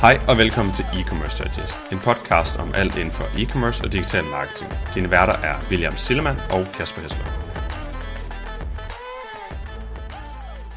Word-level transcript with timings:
Hej 0.00 0.20
og 0.28 0.38
velkommen 0.38 0.74
til 0.74 0.82
E-Commerce 0.84 1.44
Digest, 1.44 1.76
en 1.92 1.98
podcast 1.98 2.56
om 2.56 2.74
alt 2.74 2.96
inden 2.96 3.14
for 3.14 3.24
e-commerce 3.24 3.84
og 3.84 3.92
digital 3.92 4.24
marketing. 4.24 4.70
Dine 4.94 5.10
værter 5.10 5.32
er 5.32 5.68
William 5.70 5.96
Sillemann 5.96 6.38
og 6.50 6.66
Kasper 6.74 7.00
Hesler. 7.02 7.24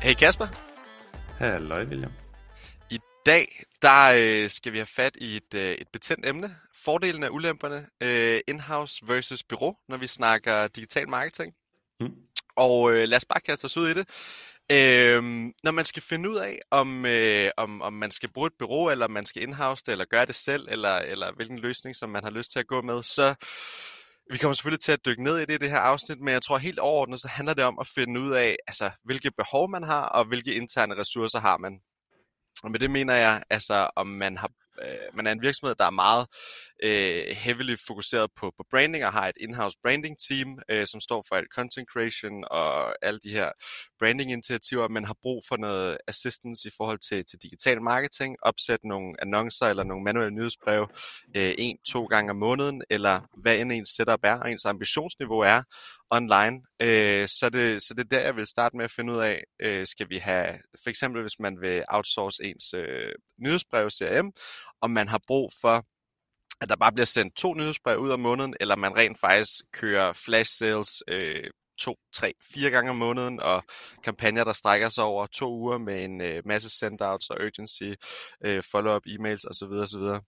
Hey 0.02 0.13
Kasper. 0.13 0.48
Halløj 1.38 1.84
William. 1.86 2.12
I 2.89 2.99
dag 3.26 3.63
der 3.81 4.13
øh, 4.18 4.49
skal 4.49 4.71
vi 4.71 4.77
have 4.77 4.86
fat 4.86 5.16
i 5.16 5.35
et, 5.35 5.53
øh, 5.55 5.72
et 5.72 5.88
betændt 5.94 6.26
emne. 6.26 6.55
Fordelen 6.76 7.23
af 7.23 7.30
ulemperne 7.30 7.88
øh, 8.03 8.40
in-house 8.48 9.08
versus 9.08 9.44
bureau, 9.44 9.76
når 9.90 9.98
vi 9.98 10.08
snakker 10.08 10.67
digital 10.67 11.09
marketing. 11.09 11.53
Mm. 11.99 12.12
Og 12.55 12.91
øh, 12.91 13.08
lad 13.08 13.17
os 13.17 13.26
bare 13.26 13.40
kaste 13.40 13.66
os 13.66 13.77
ud 13.77 13.90
i 13.90 13.94
det. 13.94 14.08
Øhm, 14.71 15.53
når 15.63 15.71
man 15.71 15.85
skal 15.85 16.03
finde 16.03 16.29
ud 16.29 16.35
af, 16.35 16.59
om, 16.71 17.05
øh, 17.05 17.52
om, 17.57 17.81
om 17.81 17.93
man 17.93 18.12
skal 18.12 18.29
bruge 18.34 18.48
et 18.48 18.53
bureau, 18.59 18.89
eller 18.89 19.05
om 19.05 19.12
man 19.12 19.25
skal 19.25 19.43
indhouse 19.43 19.84
det, 19.85 19.91
eller 19.91 20.05
gøre 20.05 20.25
det 20.25 20.35
selv, 20.35 20.67
eller, 20.71 20.95
eller 20.98 21.31
hvilken 21.35 21.59
løsning, 21.59 21.95
som 21.95 22.09
man 22.09 22.23
har 22.23 22.31
lyst 22.31 22.52
til 22.52 22.59
at 22.59 22.67
gå 22.67 22.81
med, 22.81 23.03
så 23.03 23.35
vi 24.31 24.38
kommer 24.38 24.53
selvfølgelig 24.53 24.79
til 24.79 24.91
at 24.91 25.05
dykke 25.05 25.23
ned 25.23 25.38
i 25.38 25.45
det 25.45 25.53
i 25.53 25.57
det 25.57 25.70
her 25.70 25.79
afsnit, 25.79 26.20
men 26.20 26.34
jeg 26.34 26.41
tror 26.41 26.57
helt 26.57 26.79
overordnet, 26.79 27.21
så 27.21 27.27
handler 27.27 27.53
det 27.53 27.63
om 27.63 27.79
at 27.79 27.88
finde 27.88 28.20
ud 28.20 28.31
af, 28.31 28.55
altså, 28.67 28.91
hvilke 29.03 29.31
behov 29.31 29.70
man 29.70 29.84
har, 29.84 30.05
og 30.05 30.26
hvilke 30.26 30.53
interne 30.53 30.98
ressourcer 30.98 31.40
har 31.40 31.57
man. 31.57 31.79
Og 32.63 32.71
med 32.71 32.79
det 32.79 32.91
mener 32.91 33.15
jeg, 33.15 33.43
altså, 33.49 33.90
om 33.95 34.07
man 34.07 34.38
har 34.38 34.49
øh, 34.81 35.15
man 35.15 35.27
er 35.27 35.31
en 35.31 35.41
virksomhed, 35.41 35.76
der 35.76 35.85
er 35.85 35.90
meget 35.90 36.27
øh, 36.84 37.23
heavily 37.44 37.76
fokuseret 37.88 38.30
på, 38.35 38.52
på 38.58 38.63
branding 38.70 39.05
og 39.05 39.13
har 39.13 39.27
et 39.27 39.38
in-house 39.40 39.77
branding 39.84 40.16
team, 40.30 40.59
øh, 40.70 40.88
som 40.88 41.02
står 41.02 41.26
for 41.27 41.35
alt 41.35 41.48
content 41.55 41.90
creation 41.94 42.44
og 42.52 43.05
alle 43.05 43.20
de 43.23 43.30
her 43.30 43.52
branding 43.99 44.31
initiativer, 44.31 44.88
men 44.88 45.05
har 45.05 45.16
brug 45.21 45.44
for 45.48 45.57
noget 45.57 45.98
assistance 46.07 46.67
i 46.67 46.71
forhold 46.77 46.99
til, 46.99 47.26
til 47.26 47.40
digital 47.44 47.81
marketing, 47.81 48.35
opsætte 48.41 48.87
nogle 48.87 49.15
annoncer 49.21 49.65
eller 49.65 49.84
nogle 49.84 50.04
manuelle 50.04 50.35
nyhedsbreve 50.35 50.87
øh, 51.37 51.54
en, 51.57 51.77
to 51.87 52.05
gange 52.05 52.29
om 52.32 52.37
måneden, 52.37 52.84
eller 52.90 53.21
hvad 53.37 53.57
end 53.57 53.71
ens 53.71 53.90
setup 53.90 54.20
er, 54.24 54.35
og 54.35 54.52
ens 54.52 54.65
ambitionsniveau 54.65 55.40
er 55.40 55.63
online. 56.12 56.62
Øh, 56.82 57.27
så, 57.27 57.49
det, 57.54 57.82
så 57.84 57.93
det 57.93 58.04
er 58.04 58.09
der, 58.18 58.20
jeg 58.20 58.35
vil 58.35 58.48
starte 58.48 58.77
med 58.77 58.85
at 58.85 58.91
finde 58.91 59.13
ud 59.13 59.20
af, 59.20 59.43
øh, 59.59 59.85
skal 59.85 60.09
vi 60.09 60.18
have, 60.18 60.59
for 60.84 60.90
eksempel 60.90 61.21
hvis 61.21 61.40
man 61.40 61.62
vil 61.62 61.84
outsource 61.87 62.43
ens 62.43 62.74
øh, 62.74 63.12
nyhedsbrev 63.40 63.90
CRM, 63.90 64.31
om 64.81 64.91
man 64.91 65.07
har 65.07 65.22
brug 65.28 65.52
for 65.62 65.85
at 66.62 66.69
der 66.69 66.75
bare 66.75 66.91
bliver 66.91 67.06
sendt 67.06 67.35
to 67.35 67.53
nyhedsbrev 67.53 67.97
ud 67.97 68.09
om 68.09 68.19
måneden, 68.19 68.56
eller 68.59 68.75
man 68.75 68.97
rent 68.97 69.19
faktisk 69.19 69.56
kører 69.73 70.13
flash 70.13 70.56
sales 70.56 71.03
øh, 71.07 71.50
to, 71.78 71.95
tre, 72.13 72.34
fire 72.53 72.69
gange 72.69 72.90
om 72.90 72.95
måneden, 72.95 73.40
og 73.40 73.63
kampagner, 74.03 74.44
der 74.44 74.53
strækker 74.53 74.90
sig 74.90 75.03
over 75.03 75.25
to 75.25 75.53
uger 75.53 75.78
med 75.78 76.06
en 76.06 76.22
øh, 76.22 76.41
masse 76.45 76.69
sendouts 76.69 77.29
og 77.29 77.38
urgency, 77.45 77.84
øh, 78.45 78.63
follow-up 78.72 79.06
e-mails 79.07 79.44
osv. 79.50 79.73
osv. 79.85 80.22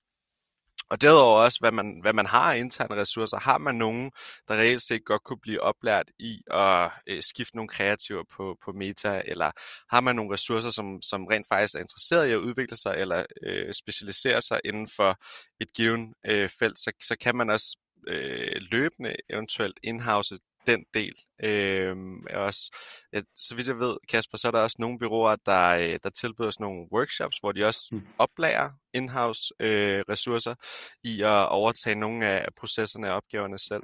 Og 0.90 1.02
derudover 1.02 1.44
også, 1.44 1.60
hvad 1.60 1.72
man, 1.72 2.00
hvad 2.02 2.14
man 2.14 2.26
har 2.26 2.54
af 2.54 2.58
interne 2.58 2.96
ressourcer. 2.96 3.40
Har 3.40 3.58
man 3.58 3.76
nogen, 3.76 4.12
der 4.48 4.56
reelt 4.56 4.82
set 4.82 5.06
godt 5.06 5.24
kunne 5.24 5.40
blive 5.42 5.62
oplært 5.62 6.12
i 6.20 6.42
at 6.52 6.92
øh, 7.08 7.24
skifte 7.24 7.56
nogle 7.56 7.70
kreativer 7.70 8.24
på, 8.32 8.58
på 8.66 8.72
meta, 8.72 9.22
eller 9.26 9.52
har 9.90 10.02
man 10.02 10.16
nogle 10.16 10.34
ressourcer, 10.34 10.72
som, 10.72 11.02
som 11.02 11.26
rent 11.26 11.48
faktisk 11.48 11.76
er 11.76 11.80
interesseret 11.80 12.28
i 12.28 12.32
at 12.32 12.38
udvikle 12.38 12.78
sig, 12.78 12.96
eller 12.98 13.26
øh, 13.44 13.74
specialisere 13.74 14.42
sig 14.42 14.60
inden 14.66 14.88
for 14.96 15.18
et 15.62 15.74
given 15.74 16.14
øh, 16.28 16.50
felt, 16.50 16.80
så, 16.80 16.92
så 17.04 17.16
kan 17.22 17.36
man 17.36 17.50
også 17.50 17.78
øh, 18.08 18.56
løbende 18.72 19.16
eventuelt 19.30 19.80
indhouse 19.84 20.38
den 20.68 20.86
del. 20.94 21.14
Øh, 21.44 21.96
også, 22.34 22.78
ja, 23.14 23.22
så 23.36 23.56
vidt 23.56 23.68
jeg 23.68 23.80
ved, 23.80 23.98
Kasper, 24.10 24.38
så 24.38 24.48
er 24.48 24.52
der 24.52 24.60
også 24.60 24.78
nogle 24.80 25.00
byråer, 25.00 25.36
der, 25.46 25.70
øh, 25.70 26.00
der 26.04 26.10
tilbyder 26.10 26.52
sådan 26.52 26.64
nogle 26.64 26.88
workshops, 26.92 27.38
hvor 27.38 27.52
de 27.52 27.66
også 27.66 27.90
mm. 27.92 28.02
oplærer 28.18 28.70
in-house 28.94 29.54
øh, 29.60 30.04
ressourcer 30.10 30.56
i 31.04 31.22
at 31.22 31.50
overtage 31.50 31.96
nogle 31.96 32.28
af 32.28 32.48
processerne 32.60 33.10
og 33.10 33.16
opgaverne 33.16 33.60
selv. 33.60 33.84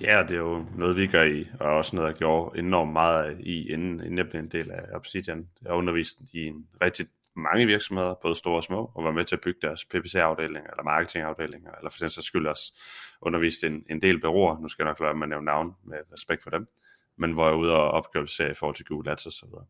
Ja, 0.00 0.22
det 0.28 0.34
er 0.34 0.40
jo 0.40 0.64
noget, 0.76 0.96
vi 0.96 1.06
gør 1.06 1.24
i, 1.24 1.46
og 1.60 1.66
også 1.66 1.96
noget, 1.96 2.08
jeg 2.08 2.16
gjorde 2.16 2.58
enormt 2.58 2.92
meget 2.92 3.40
i, 3.40 3.72
inden, 3.72 4.00
inden 4.00 4.18
jeg 4.18 4.28
blev 4.30 4.40
en 4.42 4.50
del 4.50 4.70
af 4.70 4.82
Obsidian. 4.94 5.48
Jeg 5.62 5.70
har 5.70 5.76
undervist 5.76 6.18
i 6.32 6.38
en 6.46 6.66
rigtig 6.82 7.06
mange 7.36 7.66
virksomheder, 7.66 8.14
både 8.22 8.34
store 8.34 8.56
og 8.56 8.64
små, 8.64 8.90
og 8.94 9.04
var 9.04 9.12
med 9.12 9.24
til 9.24 9.36
at 9.36 9.40
bygge 9.40 9.60
deres 9.62 9.84
PPC-afdelinger, 9.84 10.70
eller 10.70 10.82
marketingafdelinger, 10.82 11.72
eller 11.72 11.90
for 11.90 11.98
den 11.98 12.10
sags 12.10 12.26
skyld 12.26 12.46
også 12.46 12.72
undervist 13.20 13.64
en, 13.64 13.84
en 13.90 14.02
del 14.02 14.20
bureauer, 14.20 14.60
nu 14.60 14.68
skal 14.68 14.82
jeg 14.82 14.90
nok 14.90 15.00
lade 15.00 15.14
med 15.14 15.22
at 15.22 15.28
nævne 15.28 15.44
navn 15.44 15.76
med 15.84 15.98
respekt 16.12 16.42
for 16.42 16.50
dem, 16.50 16.68
men 17.16 17.32
hvor 17.32 17.44
jeg 17.46 17.52
er 17.52 17.58
ude 17.58 17.72
og 17.72 17.90
opkvalificere 17.90 18.50
i 18.50 18.54
forhold 18.54 18.76
til 18.76 18.84
Google 18.84 19.10
Ads 19.10 19.26
og 19.26 19.32
så 19.32 19.46
videre. 19.46 19.64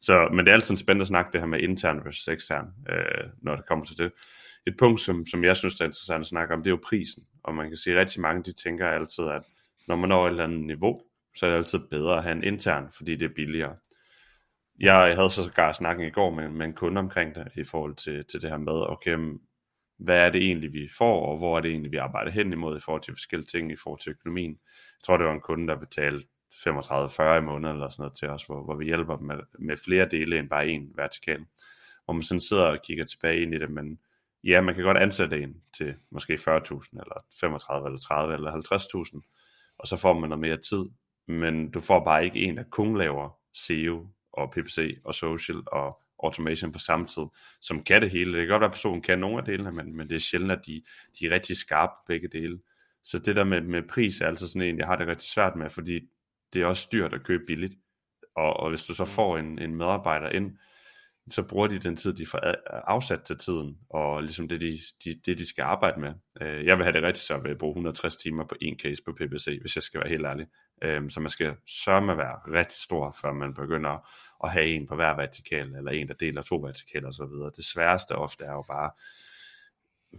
Så, 0.00 0.28
men 0.32 0.38
det 0.38 0.48
er 0.48 0.54
altid 0.54 0.76
spændende 0.76 1.02
at 1.02 1.08
snakke 1.08 1.32
det 1.32 1.40
her 1.40 1.48
med 1.48 1.60
intern 1.60 2.04
versus 2.04 2.28
ekstern, 2.28 2.66
øh, 2.88 3.28
når 3.42 3.56
det 3.56 3.66
kommer 3.66 3.84
til 3.84 3.98
det. 3.98 4.12
Et 4.66 4.76
punkt, 4.76 5.00
som, 5.00 5.26
som 5.26 5.44
jeg 5.44 5.56
synes 5.56 5.80
er 5.80 5.84
interessant 5.84 6.20
at 6.20 6.26
snakke 6.26 6.54
om, 6.54 6.62
det 6.62 6.70
er 6.70 6.72
jo 6.72 6.80
prisen. 6.84 7.24
Og 7.42 7.54
man 7.54 7.68
kan 7.68 7.76
sige, 7.76 7.94
at 7.94 8.00
rigtig 8.00 8.20
mange 8.20 8.42
de 8.42 8.52
tænker 8.52 8.88
altid, 8.88 9.24
at 9.24 9.42
når 9.88 9.96
man 9.96 10.08
når 10.08 10.26
et 10.26 10.30
eller 10.30 10.44
andet 10.44 10.60
niveau, 10.60 11.02
så 11.36 11.46
er 11.46 11.50
det 11.50 11.56
altid 11.56 11.78
bedre 11.78 12.16
at 12.16 12.22
have 12.22 12.36
en 12.36 12.44
intern, 12.44 12.88
fordi 12.92 13.16
det 13.16 13.30
er 13.30 13.34
billigere. 13.34 13.76
Jeg 14.80 15.16
havde 15.16 15.30
så 15.30 15.44
sågar 15.44 15.72
snakken 15.72 16.06
i 16.06 16.10
går 16.10 16.30
med, 16.30 16.48
med 16.48 16.66
en 16.66 16.74
kunde 16.74 16.98
omkring 16.98 17.34
det, 17.34 17.48
i 17.56 17.64
forhold 17.64 17.94
til, 17.94 18.24
til 18.24 18.42
det 18.42 18.50
her 18.50 18.58
med, 18.58 18.90
okay, 18.90 19.18
hvad 19.98 20.18
er 20.18 20.30
det 20.30 20.42
egentlig, 20.42 20.72
vi 20.72 20.88
får, 20.98 21.26
og 21.26 21.38
hvor 21.38 21.56
er 21.56 21.60
det 21.60 21.70
egentlig, 21.70 21.92
vi 21.92 21.96
arbejder 21.96 22.30
hen 22.30 22.52
imod 22.52 22.76
i 22.76 22.80
forhold 22.80 23.02
til 23.02 23.14
forskellige 23.14 23.48
ting, 23.48 23.72
i 23.72 23.76
forhold 23.76 24.00
til 24.00 24.10
økonomien. 24.10 24.50
Jeg 24.50 25.04
tror, 25.04 25.16
det 25.16 25.26
var 25.26 25.32
en 25.32 25.40
kunde, 25.40 25.68
der 25.68 25.76
betalte 25.76 26.26
35-40 26.54 27.22
i 27.22 27.40
måneden 27.40 27.76
eller 27.76 27.88
sådan 27.88 28.02
noget 28.02 28.16
til 28.16 28.28
os, 28.28 28.44
hvor, 28.44 28.64
hvor 28.64 28.74
vi 28.74 28.84
hjælper 28.84 29.16
dem 29.16 29.26
med, 29.26 29.38
med 29.58 29.76
flere 29.76 30.08
dele 30.08 30.38
end 30.38 30.48
bare 30.48 30.68
en 30.68 30.92
vertikal. 30.94 31.44
Hvor 32.04 32.14
man 32.14 32.22
sådan 32.22 32.40
sidder 32.40 32.62
og 32.62 32.78
kigger 32.82 33.04
tilbage 33.04 33.42
ind 33.42 33.54
i 33.54 33.58
det, 33.58 33.70
men 33.70 33.98
ja, 34.44 34.60
man 34.60 34.74
kan 34.74 34.84
godt 34.84 34.98
ansætte 34.98 35.42
en 35.42 35.62
til 35.76 35.94
måske 36.10 36.34
40.000, 36.34 36.48
eller 36.48 37.24
35, 37.40 37.86
eller 37.88 37.98
30, 37.98 38.34
eller 38.34 38.52
50.000, 38.52 39.76
og 39.78 39.86
så 39.86 39.96
får 39.96 40.18
man 40.18 40.30
noget 40.30 40.40
mere 40.40 40.56
tid, 40.56 40.84
men 41.26 41.70
du 41.70 41.80
får 41.80 42.04
bare 42.04 42.24
ikke 42.24 42.40
en, 42.40 42.56
der 42.56 42.62
kun 42.70 42.98
laver 42.98 43.38
SEO 43.54 44.08
og 44.36 44.50
PPC 44.50 44.98
og 45.04 45.14
social 45.14 45.62
og 45.66 46.02
automation 46.24 46.72
på 46.72 46.78
samme 46.78 47.06
tid, 47.06 47.22
som 47.60 47.82
kan 47.82 48.02
det 48.02 48.10
hele. 48.10 48.32
Det 48.32 48.40
kan 48.40 48.48
godt 48.48 48.60
være, 48.60 48.68
at 48.68 48.74
personen 48.74 49.02
kan 49.02 49.18
nogle 49.18 49.38
af 49.38 49.44
delene, 49.44 49.72
men, 49.72 49.96
men 49.96 50.08
det 50.08 50.14
er 50.14 50.20
sjældent, 50.20 50.52
at 50.52 50.66
de, 50.66 50.82
de 51.18 51.26
er 51.26 51.30
rigtig 51.30 51.56
skarpe 51.56 51.92
begge 52.06 52.28
dele. 52.28 52.58
Så 53.04 53.18
det 53.18 53.36
der 53.36 53.44
med, 53.44 53.60
med 53.60 53.82
pris 53.82 54.20
er 54.20 54.26
altså 54.26 54.48
sådan 54.48 54.68
en, 54.68 54.78
jeg 54.78 54.86
har 54.86 54.96
det 54.96 55.06
rigtig 55.06 55.28
svært 55.28 55.56
med, 55.56 55.70
fordi 55.70 56.00
det 56.52 56.62
er 56.62 56.66
også 56.66 56.88
dyrt 56.92 57.14
at 57.14 57.24
købe 57.24 57.44
billigt. 57.46 57.74
Og, 58.36 58.56
og 58.56 58.68
hvis 58.68 58.84
du 58.84 58.94
så 58.94 59.04
mm. 59.04 59.10
får 59.10 59.38
en, 59.38 59.58
en 59.58 59.74
medarbejder 59.74 60.28
ind, 60.28 60.58
så 61.30 61.42
bruger 61.42 61.66
de 61.66 61.78
den 61.78 61.96
tid, 61.96 62.12
de 62.12 62.26
får 62.26 62.40
afsat 62.88 63.22
til 63.22 63.38
tiden, 63.38 63.78
og 63.90 64.22
ligesom 64.22 64.48
det, 64.48 64.60
de, 64.60 64.78
de, 65.04 65.20
det, 65.26 65.38
de 65.38 65.46
skal 65.46 65.62
arbejde 65.62 66.00
med. 66.00 66.12
Øh, 66.40 66.66
jeg 66.66 66.76
vil 66.76 66.84
have 66.84 66.92
det 66.92 67.02
rigtigt, 67.02 67.24
så 67.24 67.34
jeg 67.34 67.46
at 67.46 67.58
bruge 67.58 67.70
160 67.70 68.16
timer 68.16 68.44
på 68.44 68.54
en 68.60 68.78
case 68.78 69.02
på 69.04 69.12
PPC, 69.12 69.58
hvis 69.60 69.76
jeg 69.76 69.82
skal 69.82 70.00
være 70.00 70.08
helt 70.08 70.26
ærlig. 70.26 70.46
Øh, 70.82 71.10
så 71.10 71.20
man 71.20 71.28
skal 71.28 71.56
sørge 71.84 72.00
med 72.00 72.12
at 72.12 72.18
være 72.18 72.60
rigtig 72.60 72.82
stor, 72.82 73.16
før 73.22 73.32
man 73.32 73.54
begynder 73.54 74.08
at 74.44 74.52
have 74.52 74.66
en 74.66 74.86
på 74.86 74.94
hver 74.94 75.16
vertikal, 75.16 75.74
eller 75.74 75.90
en, 75.90 76.08
der 76.08 76.14
deler 76.14 76.42
to 76.42 76.56
vertikaler 76.56 77.08
osv. 77.08 77.56
Det 77.56 77.64
sværeste 77.64 78.12
ofte 78.12 78.44
er 78.44 78.52
jo 78.52 78.64
bare 78.68 78.90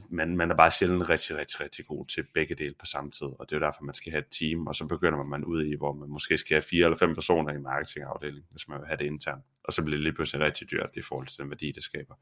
man, 0.10 0.38
man 0.38 0.52
er 0.52 0.56
bare 0.56 0.72
sjældent 0.72 1.10
rigtig, 1.10 1.38
rigtig, 1.38 1.62
rigtig 1.62 1.86
god 1.86 2.06
til 2.06 2.24
begge 2.34 2.56
dele 2.56 2.76
på 2.80 2.86
samme 2.86 3.12
tid, 3.12 3.28
og 3.28 3.46
det 3.50 3.52
er 3.52 3.60
jo 3.60 3.66
derfor, 3.66 3.84
man 3.84 3.96
skal 3.96 4.12
have 4.12 4.20
et 4.20 4.30
team, 4.40 4.68
og 4.68 4.76
så 4.76 4.86
begynder 4.86 5.24
man 5.24 5.46
ud 5.46 5.66
i, 5.66 5.76
hvor 5.76 5.94
man 5.94 6.10
måske 6.10 6.38
skal 6.38 6.56
have 6.56 6.62
fire 6.62 6.86
eller 6.86 6.98
fem 6.98 7.16
personer 7.16 7.54
i 7.54 7.58
marketingafdelingen, 7.58 8.48
hvis 8.52 8.68
man 8.68 8.80
vil 8.80 8.88
have 8.88 8.98
det 8.98 9.06
internt, 9.06 9.44
og 9.68 9.74
så 9.74 9.84
bliver 9.84 9.98
det 9.98 10.04
lige 10.04 10.14
pludselig 10.14 10.46
rigtig 10.46 10.72
dyrt 10.72 10.90
i 10.94 11.02
forhold 11.02 11.28
til 11.28 11.38
den 11.38 11.50
værdi, 11.50 11.72
det 11.72 11.84
skaber. 11.84 12.16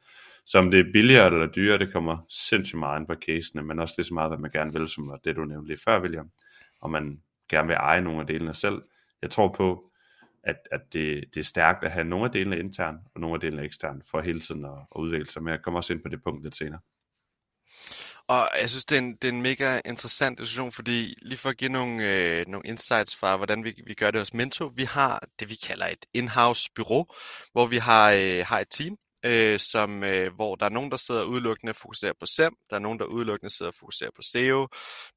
Så 0.45 0.59
om 0.59 0.71
det 0.71 0.79
er 0.79 0.91
billigere 0.93 1.25
eller 1.33 1.47
dyrere, 1.47 1.79
det 1.79 1.93
kommer 1.93 2.17
sindssygt 2.29 2.79
meget 2.79 2.99
ind 2.99 3.07
på 3.07 3.15
casene, 3.25 3.63
men 3.63 3.79
også 3.79 3.93
lige 3.97 4.05
så 4.05 4.13
meget, 4.13 4.29
hvad 4.29 4.37
man 4.37 4.51
gerne 4.51 4.73
vil, 4.73 4.87
som 4.87 5.19
det 5.23 5.35
du 5.35 5.45
nævnte 5.45 5.67
lige 5.67 5.81
før, 5.85 6.01
William, 6.01 6.31
og 6.81 6.91
man 6.91 7.21
gerne 7.49 7.67
vil 7.67 7.75
eje 7.75 8.01
nogle 8.01 8.21
af 8.21 8.27
delene 8.27 8.53
selv. 8.53 8.81
Jeg 9.21 9.31
tror 9.31 9.53
på, 9.57 9.91
at, 10.43 10.57
at 10.71 10.81
det, 10.93 11.23
det 11.33 11.39
er 11.39 11.43
stærkt 11.43 11.83
at 11.83 11.91
have 11.91 12.03
nogle 12.03 12.25
af 12.25 12.31
delene 12.31 12.59
intern, 12.59 12.97
og 13.13 13.21
nogle 13.21 13.35
af 13.35 13.39
delene 13.39 13.63
ekstern, 13.63 14.01
for 14.11 14.21
hele 14.21 14.39
tiden 14.39 14.65
at, 14.65 14.71
at 14.71 14.99
udvikle 14.99 15.25
sig, 15.25 15.43
men 15.43 15.51
jeg 15.51 15.61
kommer 15.61 15.77
også 15.77 15.93
ind 15.93 16.03
på 16.03 16.09
det 16.09 16.23
punkt 16.23 16.43
lidt 16.43 16.55
senere. 16.55 16.79
Og 18.27 18.49
jeg 18.61 18.69
synes, 18.69 18.85
det 18.85 18.95
er, 18.95 18.99
en, 18.99 19.15
det 19.15 19.23
er 19.27 19.31
en 19.31 19.41
mega 19.41 19.79
interessant 19.85 20.39
diskussion, 20.39 20.71
fordi 20.71 21.15
lige 21.21 21.37
for 21.37 21.49
at 21.49 21.57
give 21.57 21.71
nogle, 21.71 22.03
øh, 22.03 22.45
nogle 22.47 22.67
insights 22.67 23.15
fra, 23.15 23.37
hvordan 23.37 23.63
vi, 23.63 23.81
vi 23.87 23.93
gør 23.93 24.11
det 24.11 24.21
hos 24.21 24.33
Mento, 24.33 24.71
vi 24.75 24.83
har 24.83 25.23
det, 25.39 25.49
vi 25.49 25.55
kalder 25.55 25.87
et 25.87 26.05
in-house 26.13 26.69
bureau, 26.75 27.05
hvor 27.51 27.65
vi 27.65 27.77
har, 27.77 28.11
øh, 28.11 28.45
har 28.47 28.59
et 28.59 28.67
team, 28.69 28.97
øh, 29.25 29.59
som, 29.59 30.03
øh, 30.03 30.33
hvor 30.35 30.55
der 30.55 30.65
er 30.65 30.69
nogen, 30.69 30.91
der 30.91 30.97
sidder 30.97 31.23
udelukkende 31.23 31.71
og 31.71 31.75
fokuserer 31.75 32.13
på 32.19 32.25
SEM, 32.25 32.53
der 32.69 32.75
er 32.75 32.79
nogen, 32.79 32.99
der 32.99 33.05
udelukkende 33.05 33.55
sidder 33.55 33.71
og 33.71 33.75
fokuserer 33.75 34.11
på 34.15 34.21
SEO, 34.21 34.67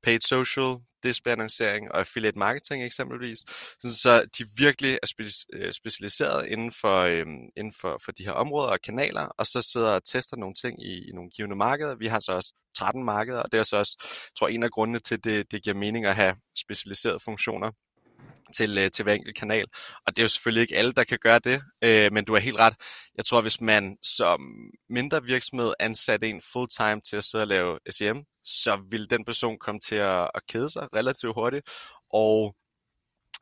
paid 0.03 0.21
social, 0.21 0.77
display 1.03 1.33
annoncering 1.33 1.93
og 1.93 1.99
affiliate 1.99 2.39
marketing 2.39 2.85
eksempelvis. 2.85 3.39
Så 3.81 4.27
de 4.39 4.45
virkelig 4.57 4.99
er 5.03 5.35
øh, 5.53 5.73
specialiseret 5.73 6.47
inden 6.47 6.73
for, 6.73 6.99
øh, 7.01 7.27
inden 7.57 7.73
for, 7.81 8.01
for 8.05 8.13
de 8.13 8.25
her 8.25 8.33
områder 8.33 8.69
og 8.69 8.81
kanaler, 8.81 9.27
og 9.39 9.47
så 9.47 9.63
sidder 9.63 9.91
og 9.91 10.05
tester 10.05 10.37
nogle 10.37 10.55
ting 10.55 10.83
i, 10.87 11.09
i 11.09 11.13
nogle 11.13 11.31
givende 11.31 11.57
markeder. 11.57 11.95
Vi 11.95 12.07
har 12.07 12.21
så 12.21 12.33
også 12.33 12.55
13 12.77 13.05
markeder, 13.05 13.41
og 13.41 13.53
det 13.53 13.59
er 13.59 13.63
så 13.63 13.77
også, 13.77 13.97
jeg 14.03 14.35
tror, 14.39 14.49
en 14.49 14.63
af 14.63 14.71
grundene 14.71 14.99
til, 14.99 15.25
det, 15.25 15.51
det 15.53 15.63
giver 15.63 15.77
mening 15.77 16.05
at 16.05 16.15
have 16.15 16.37
specialiserede 16.57 17.21
funktioner 17.21 17.71
til, 18.55 18.79
øh, 18.79 18.91
til 18.91 19.03
hver 19.03 19.13
enkelt 19.13 19.37
kanal. 19.37 19.65
Og 20.07 20.17
det 20.17 20.19
er 20.19 20.25
jo 20.25 20.29
selvfølgelig 20.29 20.63
ikke 20.63 20.77
alle, 20.77 20.93
der 20.93 21.05
kan 21.05 21.19
gøre 21.23 21.39
det, 21.39 21.63
øh, 21.85 22.13
men 22.13 22.25
du 22.25 22.35
er 22.35 22.39
helt 22.39 22.59
ret. 22.59 22.75
Jeg 23.17 23.25
tror, 23.25 23.41
hvis 23.41 23.61
man 23.61 23.97
som 24.03 24.41
mindre 24.91 25.23
virksomhed 25.23 25.73
ansatte 25.81 26.29
en 26.29 26.43
fulltime 26.53 27.01
til 27.01 27.17
at 27.17 27.25
sidde 27.25 27.45
og 27.45 27.49
lave 27.49 27.79
SEM, 27.91 28.25
så 28.45 28.83
vil 28.91 29.11
den 29.11 29.25
person 29.25 29.59
komme 29.59 29.81
til 29.81 29.97
at, 29.97 30.31
at 30.35 30.43
kede 30.49 30.71
sig 30.71 30.89
relativt 30.95 31.35
hurtigt. 31.35 31.69
Og 32.13 32.55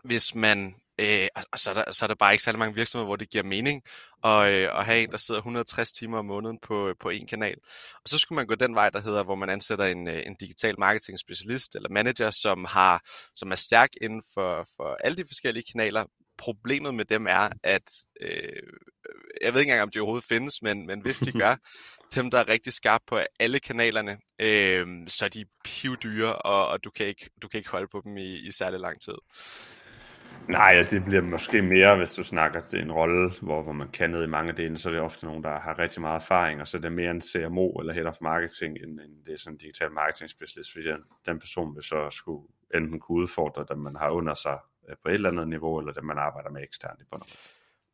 hvis 0.05 0.35
man 0.35 0.75
Øh, 0.99 1.29
og 1.53 1.59
så 1.59 1.71
er, 1.71 1.75
der, 1.75 1.93
så 1.93 2.05
er 2.05 2.07
der 2.07 2.15
bare 2.15 2.33
ikke 2.33 2.45
særlig 2.45 2.59
mange 2.59 2.75
virksomheder, 2.75 3.07
hvor 3.07 3.17
det 3.17 3.31
giver 3.31 3.45
mening 3.45 3.83
at, 4.25 4.53
øh, 4.53 4.79
at 4.79 4.85
have 4.85 5.03
en, 5.03 5.11
der 5.11 5.17
sidder 5.17 5.41
160 5.41 5.93
timer 5.93 6.19
om 6.19 6.25
måneden 6.25 6.59
på, 6.63 6.95
på 7.01 7.09
en 7.09 7.27
kanal. 7.27 7.57
Og 7.95 8.09
så 8.09 8.19
skulle 8.19 8.37
man 8.37 8.47
gå 8.47 8.55
den 8.55 8.75
vej, 8.75 8.91
der 8.91 9.01
hedder, 9.01 9.25
hvor 9.25 9.35
man 9.35 9.51
ansætter 9.51 9.85
en, 9.85 10.09
øh, 10.09 10.23
en 10.27 10.37
digital 10.41 10.75
marketing 10.79 11.19
specialist 11.19 11.75
eller 11.75 11.89
manager, 11.89 12.31
som, 12.31 12.65
har, 12.65 13.01
som 13.35 13.51
er 13.51 13.55
stærk 13.55 13.91
inden 14.01 14.23
for, 14.35 14.69
for 14.77 14.97
alle 15.05 15.17
de 15.17 15.25
forskellige 15.27 15.65
kanaler. 15.73 16.05
Problemet 16.39 16.95
med 16.95 17.05
dem 17.05 17.27
er, 17.27 17.49
at 17.63 17.91
øh, 18.21 18.63
jeg 19.43 19.55
ved 19.55 19.61
ikke 19.61 19.71
engang, 19.71 19.83
om 19.83 19.91
de 19.91 20.01
overhovedet 20.01 20.29
findes, 20.29 20.63
men, 20.63 20.87
men 20.87 21.01
hvis 21.01 21.19
de 21.19 21.33
gør, 21.33 21.57
dem, 22.15 22.31
der 22.31 22.39
er 22.39 22.49
rigtig 22.49 22.73
skarpe 22.73 23.05
på 23.07 23.21
alle 23.41 23.61
kanalerne, 23.61 24.19
øh, 24.41 24.87
så 25.09 25.25
er 25.25 25.29
de 25.29 25.45
pivdyre, 25.65 26.37
og, 26.37 26.69
og 26.69 26.85
du, 26.85 26.91
kan 26.91 27.07
ikke, 27.07 27.31
du 27.43 27.49
kan 27.49 27.59
ikke 27.59 27.71
holde 27.71 27.89
på 27.93 28.01
dem 28.05 28.17
i, 28.17 28.35
i 28.49 28.51
særlig 28.51 28.81
lang 28.81 29.01
tid. 29.01 29.15
Nej, 30.49 30.87
det 30.91 31.05
bliver 31.05 31.23
måske 31.23 31.63
mere, 31.63 31.97
hvis 31.97 32.15
du 32.15 32.25
snakker 32.25 32.61
til 32.61 32.81
en 32.83 32.93
rolle, 32.93 33.33
hvor, 33.43 33.63
hvor 33.63 33.73
man 33.73 33.89
kan 33.89 34.11
ned 34.11 34.25
i 34.25 34.27
mange 34.27 34.53
dele, 34.53 34.79
så 34.79 34.89
er 34.89 34.93
det 34.93 35.03
ofte 35.03 35.27
nogen, 35.27 35.45
der 35.45 35.61
har 35.61 35.79
rigtig 35.79 36.01
meget 36.01 36.21
erfaring, 36.21 36.61
og 36.61 36.69
så 36.69 36.77
er 36.77 36.81
det 36.81 36.93
mere 36.93 37.11
en 37.11 37.21
CMO 37.21 37.71
eller 37.71 37.93
Head 37.93 38.07
of 38.07 38.17
Marketing, 38.21 38.77
end, 38.77 39.01
end 39.01 39.25
det 39.27 39.35
er 39.35 39.39
sådan 39.39 39.55
en 39.55 39.59
digital 39.59 39.93
marketing 39.93 40.31
specialist, 40.31 40.73
fordi 40.73 40.89
den, 40.89 41.01
den 41.27 41.39
person 41.39 41.75
vil 41.75 41.83
så 41.83 42.11
skulle 42.11 42.47
enten 42.75 43.01
kunne 43.01 43.23
udfordre 43.23 43.67
dem, 43.69 43.79
man 43.79 43.97
har 43.97 44.11
under 44.11 44.35
sig 44.35 44.59
øh, 44.89 44.97
på 45.03 45.09
et 45.09 45.15
eller 45.15 45.31
andet 45.31 45.49
niveau, 45.49 45.79
eller 45.79 45.93
dem, 45.93 46.05
man 46.05 46.19
arbejder 46.19 46.51
med 46.51 46.63
eksternt 46.63 47.01
i 47.01 47.05
bunden. 47.11 47.29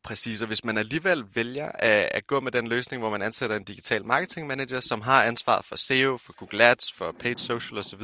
Præcis, 0.05 0.43
og 0.43 0.47
hvis 0.47 0.65
man 0.65 0.79
alligevel 0.79 1.25
vælger 1.35 1.73
at, 1.73 2.09
at 2.13 2.27
gå 2.27 2.41
med 2.41 2.53
den 2.53 2.69
løsning, 2.69 3.03
hvor 3.03 3.11
man 3.11 3.23
ansætter 3.23 3.57
en 3.57 3.65
digital 3.65 4.05
marketing 4.05 4.47
manager, 4.47 4.81
som 4.81 5.01
har 5.01 5.25
ansvar 5.25 5.63
for 5.63 5.77
SEO, 5.77 6.17
for 6.17 6.33
Google 6.33 6.65
Ads, 6.65 6.93
for 6.93 7.13
paid 7.13 7.37
social 7.37 7.79
osv. 7.79 8.03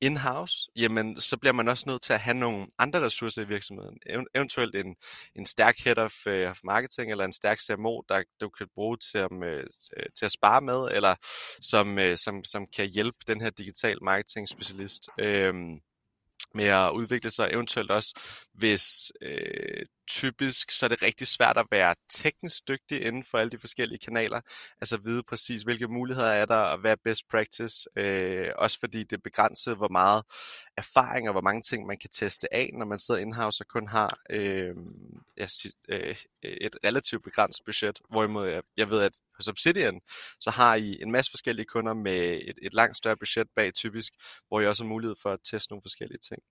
in-house, 0.00 0.70
jamen 0.76 1.20
så 1.20 1.36
bliver 1.36 1.52
man 1.52 1.68
også 1.68 1.84
nødt 1.86 2.02
til 2.02 2.12
at 2.12 2.20
have 2.20 2.34
nogle 2.34 2.66
andre 2.78 3.00
ressourcer 3.00 3.42
i 3.42 3.48
virksomheden. 3.48 3.98
Eventuelt 4.34 4.74
en, 4.74 4.96
en 5.34 5.46
stærk 5.46 5.78
head 5.78 5.98
of, 5.98 6.14
uh, 6.26 6.32
of 6.32 6.58
marketing 6.64 7.10
eller 7.10 7.24
en 7.24 7.32
stærk 7.32 7.60
CMO, 7.60 8.02
der 8.08 8.22
du 8.40 8.48
kan 8.48 8.66
bruge 8.74 8.96
til, 8.96 9.24
um, 9.30 9.42
til 10.18 10.24
at 10.24 10.32
spare 10.32 10.60
med, 10.60 10.88
eller 10.92 11.14
som, 11.62 11.98
uh, 11.98 12.14
som, 12.14 12.44
som 12.44 12.66
kan 12.76 12.86
hjælpe 12.86 13.18
den 13.26 13.40
her 13.40 13.50
digital 13.50 13.98
marketing 14.02 14.48
specialist. 14.48 15.08
Uh, 15.22 15.54
med 16.54 16.64
at 16.64 16.90
udvikle 16.90 17.30
sig, 17.30 17.50
eventuelt 17.52 17.90
også, 17.90 18.20
hvis 18.54 19.12
øh, 19.22 19.86
typisk 20.10 20.70
så 20.70 20.86
er 20.86 20.88
det 20.88 21.02
rigtig 21.02 21.26
svært 21.26 21.56
at 21.58 21.66
være 21.70 21.94
teknisk 22.08 22.68
dygtig 22.68 23.02
inden 23.06 23.24
for 23.24 23.38
alle 23.38 23.50
de 23.50 23.58
forskellige 23.58 23.98
kanaler, 23.98 24.40
altså 24.80 24.96
vide 24.96 25.22
præcis, 25.22 25.62
hvilke 25.62 25.88
muligheder 25.88 26.28
er 26.28 26.44
der, 26.44 26.56
og 26.56 26.78
hvad 26.78 26.92
er 26.92 26.96
best 27.04 27.28
practice, 27.30 27.88
øh, 27.96 28.48
også 28.56 28.80
fordi 28.80 28.98
det 29.04 29.12
er 29.12 29.20
begrænset, 29.24 29.76
hvor 29.76 29.88
meget 29.88 30.22
erfaring 30.76 31.28
og 31.28 31.32
hvor 31.32 31.40
mange 31.40 31.62
ting 31.62 31.86
man 31.86 31.98
kan 31.98 32.10
teste 32.10 32.54
af, 32.54 32.70
når 32.78 32.86
man 32.86 32.98
sidder 32.98 33.20
in-house 33.20 33.62
og 33.62 33.68
kun 33.68 33.88
har 33.88 34.18
øh, 34.30 34.76
ja, 35.38 35.46
øh, 35.88 36.16
et 36.42 36.76
relativt 36.84 37.24
begrænset 37.24 37.64
budget, 37.64 38.00
hvorimod 38.10 38.48
jeg, 38.48 38.62
jeg 38.76 38.90
ved, 38.90 39.02
at 39.02 39.12
hos 39.36 39.48
Obsidian, 39.48 40.00
så 40.40 40.50
har 40.50 40.74
I 40.74 41.02
en 41.02 41.12
masse 41.12 41.30
forskellige 41.30 41.66
kunder 41.66 41.94
med 41.94 42.40
et, 42.44 42.58
et 42.62 42.74
langt 42.74 42.96
større 42.96 43.16
budget 43.16 43.46
bag 43.56 43.74
typisk, 43.74 44.12
hvor 44.48 44.60
I 44.60 44.66
også 44.66 44.82
har 44.82 44.88
mulighed 44.88 45.16
for 45.22 45.32
at 45.32 45.40
teste 45.44 45.72
nogle 45.72 45.82
forskellige 45.82 46.18
ting. 46.28 46.42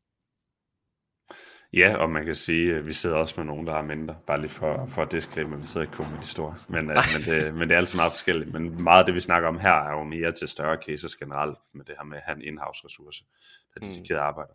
Ja, 1.74 1.98
og 1.98 2.10
man 2.10 2.25
kan 2.25 2.36
sige, 2.36 2.75
at 2.75 2.86
vi 2.86 2.94
sidder 2.94 3.16
også 3.16 3.33
med 3.38 3.45
nogen, 3.45 3.68
der 3.68 3.74
har 3.74 3.81
mindre, 3.81 4.16
bare 4.27 4.42
lige 4.42 4.51
for, 4.51 4.86
for 4.86 5.01
at 5.01 5.12
disclaimer, 5.12 5.57
vi 5.57 5.66
sidder 5.66 5.81
ikke 5.88 5.95
kun 5.95 6.12
med 6.12 6.19
de 6.21 6.27
store, 6.27 6.56
men, 6.69 6.80
uh, 6.80 6.95
men, 7.13 7.21
det, 7.25 7.54
men 7.54 7.69
det 7.69 7.71
er 7.75 7.77
altid 7.77 7.98
meget 7.98 8.12
forskelligt. 8.12 8.54
Men 8.54 8.83
meget 8.83 9.00
af 9.00 9.06
det, 9.06 9.16
vi 9.16 9.19
snakker 9.19 9.50
om 9.50 9.60
her, 9.60 9.74
er 9.74 9.92
jo 9.92 10.04
mere 10.04 10.31
til 10.31 10.48
større 10.48 10.77
cases 10.88 11.16
generelt, 11.16 11.57
med 11.74 11.86
det 11.86 11.95
her 11.98 12.06
med 12.06 12.18
at 12.18 12.24
have 12.25 12.36
en 12.36 12.42
in-house 12.42 12.86
ressource, 12.86 13.24
der 13.74 13.88
dedikeret 13.88 14.19
mm. 14.19 14.27
arbejder. 14.27 14.54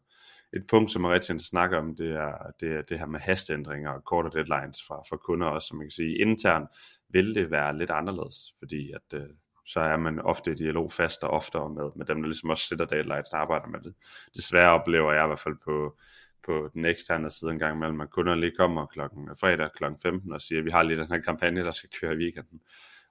Et 0.57 0.67
punkt, 0.71 0.91
som 0.91 1.05
er 1.05 1.13
rigtig 1.13 1.31
interessant 1.31 1.41
at 1.41 1.45
snakke 1.45 1.79
om, 1.79 1.97
det 1.97 2.11
er, 2.11 2.33
det 2.61 2.73
er 2.73 2.83
det 2.83 2.99
her 2.99 3.07
med 3.07 3.21
hasteændringer 3.21 3.91
og 3.91 4.05
korte 4.05 4.31
deadlines 4.33 4.79
fra, 4.89 4.97
fra 5.09 5.17
kunder 5.17 5.47
også, 5.47 5.69
som 5.69 5.77
man 5.77 5.87
kan 5.87 5.91
sige, 5.91 6.19
internt 6.19 6.69
vil 7.09 7.35
det 7.35 7.51
være 7.51 7.79
lidt 7.79 7.91
anderledes, 7.91 8.55
fordi 8.59 8.93
at, 8.93 9.21
uh, 9.21 9.27
så 9.67 9.81
er 9.81 9.97
man 9.97 10.21
ofte 10.21 10.53
i 10.53 10.55
dialog 10.55 10.93
fast 10.93 11.25
og 11.25 11.31
oftere 11.31 11.71
med, 11.71 11.91
med 11.97 12.07
dem, 12.07 12.23
der 12.23 12.29
ligesom 12.29 12.51
også 12.51 12.67
sætter 12.67 12.85
deadlines 12.85 13.33
og 13.33 13.41
arbejder 13.41 13.67
med 13.67 13.81
det. 13.81 13.95
Desværre 14.37 14.71
oplever 14.71 15.13
jeg 15.13 15.25
i 15.25 15.27
hvert 15.27 15.41
fald 15.41 15.57
på, 15.65 15.99
på 16.47 16.71
den 16.75 16.85
eksterne 16.85 17.31
side 17.31 17.51
en 17.51 17.59
gang 17.59 17.77
imellem, 17.77 18.01
at 18.01 18.11
kunderne 18.11 18.41
lige 18.41 18.57
kommer 18.57 18.87
klokken 18.87 19.29
øh, 19.29 19.37
fredag 19.41 19.71
klokken 19.75 20.01
15 20.01 20.33
og 20.33 20.41
siger, 20.41 20.59
at 20.59 20.65
vi 20.65 20.71
har 20.71 20.83
lige 20.83 21.01
den 21.01 21.09
her 21.09 21.19
kampagne, 21.19 21.65
der 21.65 21.71
skal 21.71 21.91
køre 22.01 22.15
i 22.15 22.17
weekenden. 22.17 22.61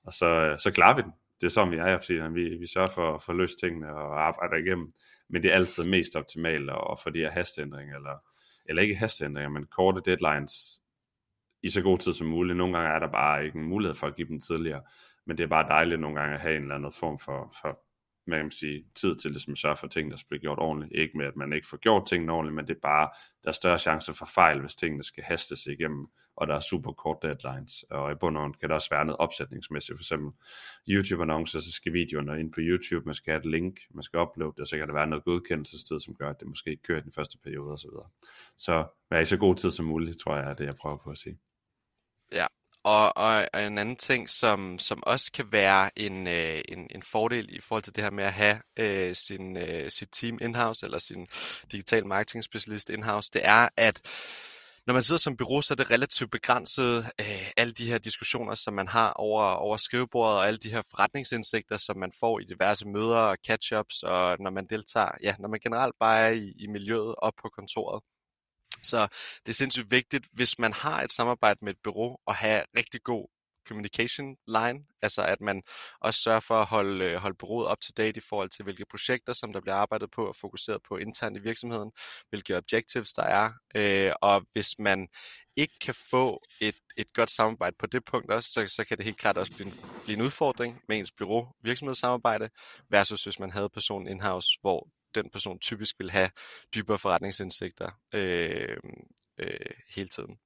Og 0.03 0.13
så, 0.13 0.25
øh, 0.25 0.59
så 0.59 0.71
klarer 0.71 0.95
vi 0.95 1.01
den. 1.01 1.12
Det 1.41 1.45
er 1.47 1.51
sådan, 1.51 1.71
vi 1.71 1.77
er 1.77 1.88
i 1.88 1.95
Obsidian. 1.95 2.35
Vi, 2.35 2.57
vi 2.57 2.68
sørger 2.68 2.89
for 2.89 3.15
at 3.15 3.24
få 3.24 3.33
løst 3.33 3.59
tingene 3.59 3.94
og 3.94 4.27
arbejder 4.27 4.56
igennem. 4.56 4.94
Men 5.30 5.44
det 5.44 5.51
er 5.51 5.56
altid 5.56 5.83
mest 5.83 6.15
optimalt 6.15 6.69
at 6.69 7.00
få 7.03 7.09
de 7.09 7.19
her 7.19 7.31
hastændringer, 7.31 7.95
eller, 7.95 8.18
eller 8.65 8.81
ikke 8.81 8.95
hastændringer, 8.95 9.50
men 9.50 9.65
korte 9.65 10.01
deadlines 10.06 10.81
i 11.63 11.69
så 11.69 11.81
god 11.81 11.97
tid 11.97 12.13
som 12.13 12.27
muligt. 12.27 12.57
Nogle 12.57 12.77
gange 12.77 12.95
er 12.95 13.00
der 13.00 13.07
bare 13.07 13.45
ikke 13.45 13.59
en 13.59 13.65
mulighed 13.65 13.95
for 13.95 14.07
at 14.07 14.15
give 14.15 14.27
dem 14.27 14.41
tidligere, 14.41 14.81
men 15.25 15.38
det 15.38 15.44
er 15.44 15.47
bare 15.47 15.68
dejligt 15.68 16.01
nogle 16.01 16.19
gange 16.19 16.36
at 16.36 16.41
have 16.41 16.56
en 16.56 16.62
eller 16.62 16.75
anden 16.75 16.91
form 16.91 17.19
for, 17.19 17.56
for 17.62 17.79
man 18.25 18.41
kan 18.41 18.51
sige, 18.51 18.85
tid 18.95 19.15
til 19.15 19.31
ligesom 19.31 19.51
at 19.51 19.57
sørge 19.57 19.77
for 19.77 19.87
ting, 19.87 20.11
der 20.11 20.23
bliver 20.29 20.41
gjort 20.41 20.59
ordentligt. 20.59 21.01
Ikke 21.01 21.17
med, 21.17 21.25
at 21.25 21.35
man 21.35 21.53
ikke 21.53 21.67
får 21.67 21.77
gjort 21.77 22.07
tingene 22.07 22.33
ordentligt, 22.33 22.55
men 22.55 22.67
det 22.67 22.75
er 22.75 22.79
bare, 22.81 23.09
der 23.43 23.49
er 23.49 23.53
større 23.53 23.79
chance 23.79 24.13
for 24.13 24.25
fejl, 24.25 24.59
hvis 24.59 24.75
tingene 24.75 25.03
skal 25.03 25.23
hastes 25.23 25.65
igennem, 25.65 26.07
og 26.35 26.47
der 26.47 26.55
er 26.55 26.59
super 26.59 26.91
kort 26.91 27.17
deadlines. 27.21 27.83
Og 27.89 28.11
i 28.11 28.15
bund 28.15 28.37
og 28.37 28.55
kan 28.59 28.69
der 28.69 28.75
også 28.75 28.89
være 28.91 29.05
noget 29.05 29.17
opsætningsmæssigt. 29.17 29.97
For 29.97 30.01
eksempel 30.01 30.31
YouTube-annoncer, 30.89 31.59
så 31.59 31.71
skal 31.71 31.93
videoerne 31.93 32.39
ind 32.39 32.53
på 32.53 32.59
YouTube, 32.59 33.05
man 33.05 33.15
skal 33.15 33.31
have 33.31 33.39
et 33.39 33.45
link, 33.45 33.79
man 33.89 34.03
skal 34.03 34.19
uploade 34.19 34.53
det, 34.53 34.59
og 34.59 34.67
så 34.67 34.77
kan 34.77 34.87
der 34.87 34.93
være 34.93 35.07
noget 35.07 35.23
godkendelsestid, 35.23 35.99
som 35.99 36.15
gør, 36.15 36.29
at 36.29 36.39
det 36.39 36.47
måske 36.47 36.69
ikke 36.69 36.83
kører 36.83 36.99
i 36.99 37.03
den 37.03 37.11
første 37.11 37.37
periode 37.43 37.73
osv. 37.73 37.89
Så, 37.89 38.03
så 38.57 38.85
vær 39.09 39.19
i 39.19 39.25
så 39.25 39.37
god 39.37 39.55
tid 39.55 39.71
som 39.71 39.85
muligt, 39.85 40.19
tror 40.19 40.35
jeg, 40.35 40.49
er 40.49 40.53
det, 40.53 40.65
jeg 40.65 40.75
prøver 40.75 40.97
på 40.97 41.09
at 41.09 41.17
sige. 41.17 41.37
Ja, 42.31 42.45
og, 42.83 43.18
og, 43.18 43.47
og 43.53 43.63
en 43.63 43.77
anden 43.77 43.95
ting, 43.95 44.30
som, 44.30 44.80
som 44.80 45.03
også 45.03 45.31
kan 45.31 45.51
være 45.51 46.00
en, 46.00 46.27
øh, 46.27 46.62
en, 46.69 46.88
en 46.95 47.03
fordel 47.03 47.56
i 47.56 47.62
forhold 47.62 47.83
til 47.83 47.95
det 47.95 48.03
her 48.03 48.12
med 48.12 48.24
at 48.24 48.33
have 48.33 48.59
øh, 48.80 49.15
sin, 49.15 49.57
øh, 49.57 49.91
sit 49.91 50.09
team 50.12 50.38
in-house, 50.41 50.85
eller 50.85 51.00
sin 51.00 51.27
digital 51.71 52.06
marketing 52.06 52.44
specialist 52.44 52.89
in-house, 52.89 53.30
det 53.33 53.41
er, 53.45 53.69
at 53.77 54.01
når 54.88 54.94
man 54.94 55.03
sidder 55.03 55.19
som 55.19 55.38
bureau, 55.38 55.62
så 55.62 55.74
er 55.74 55.75
det 55.75 55.91
relativt 55.91 56.31
begrænset 56.31 56.97
øh, 57.21 57.51
alle 57.57 57.74
de 57.74 57.88
her 57.91 57.97
diskussioner, 57.97 58.56
som 58.56 58.74
man 58.74 58.88
har 58.88 59.12
over, 59.12 59.44
over 59.44 59.77
skrivebordet, 59.77 60.38
og 60.38 60.48
alle 60.48 60.57
de 60.57 60.69
her 60.69 60.81
forretningsindsigter, 60.89 61.77
som 61.77 61.98
man 61.98 62.12
får 62.19 62.39
i 62.39 62.43
diverse 62.43 62.88
møder 62.88 63.17
og 63.17 63.38
catch-ups, 63.48 64.03
og 64.03 64.38
når 64.39 64.50
man 64.50 64.67
deltager, 64.69 65.12
ja, 65.24 65.36
når 65.39 65.50
man 65.50 65.60
generelt 65.60 65.96
bare 66.00 66.19
er 66.19 66.31
i, 66.31 66.53
i 66.60 66.67
miljøet 66.67 67.15
op 67.17 67.34
på 67.41 67.50
kontoret. 67.50 68.03
Så 68.83 69.07
det 69.45 69.49
er 69.49 69.53
sindssygt 69.53 69.91
vigtigt, 69.91 70.27
hvis 70.33 70.59
man 70.59 70.73
har 70.73 71.01
et 71.01 71.11
samarbejde 71.11 71.65
med 71.65 71.73
et 71.73 71.79
bureau, 71.83 72.17
at 72.27 72.35
have 72.35 72.63
rigtig 72.77 73.03
god 73.03 73.27
communication 73.67 74.37
line, 74.47 74.85
altså 75.01 75.25
at 75.25 75.41
man 75.41 75.63
også 76.01 76.21
sørger 76.21 76.39
for 76.39 76.61
at 76.61 76.65
holde, 76.65 77.05
øh, 77.05 77.15
holde 77.15 77.37
bureauet 77.39 77.71
up 77.71 77.77
to 77.81 77.91
date 77.97 78.17
i 78.17 78.21
forhold 78.29 78.49
til, 78.49 78.63
hvilke 78.63 78.85
projekter, 78.85 79.33
som 79.33 79.53
der 79.53 79.61
bliver 79.61 79.75
arbejdet 79.75 80.11
på 80.11 80.27
og 80.27 80.35
fokuseret 80.35 80.81
på 80.87 80.97
internt 80.97 81.37
i 81.37 81.39
virksomheden, 81.39 81.91
hvilke 82.29 82.57
objectives 82.57 83.13
der 83.13 83.23
er, 83.23 83.51
øh, 83.75 84.13
og 84.21 84.45
hvis 84.53 84.79
man 84.79 85.07
ikke 85.55 85.73
kan 85.81 85.95
få 86.09 86.41
et, 86.61 86.75
et 86.97 87.13
godt 87.13 87.31
samarbejde 87.31 87.75
på 87.79 87.85
det 87.85 88.05
punkt 88.05 88.31
også, 88.31 88.49
så, 88.49 88.67
så 88.67 88.85
kan 88.85 88.97
det 88.97 89.05
helt 89.05 89.17
klart 89.17 89.37
også 89.37 89.53
blive 89.53 89.67
en, 89.67 89.73
blive 90.03 90.17
en 90.17 90.25
udfordring 90.25 90.81
med 90.87 90.97
ens 90.97 91.11
bureau 91.11 91.47
virksomhedssamarbejde, 91.63 92.49
versus 92.89 93.23
hvis 93.23 93.39
man 93.39 93.51
havde 93.51 93.69
personen 93.69 94.07
in-house, 94.07 94.49
hvor 94.61 94.87
den 95.15 95.29
person 95.29 95.60
typisk 95.60 96.00
vil 96.00 96.12
have 96.12 96.29
dybere 96.75 96.98
forretningsindsigter 96.98 97.89
øh, 98.13 98.77
øh, 99.38 99.72
hele 99.96 100.08
tiden. 100.08 100.38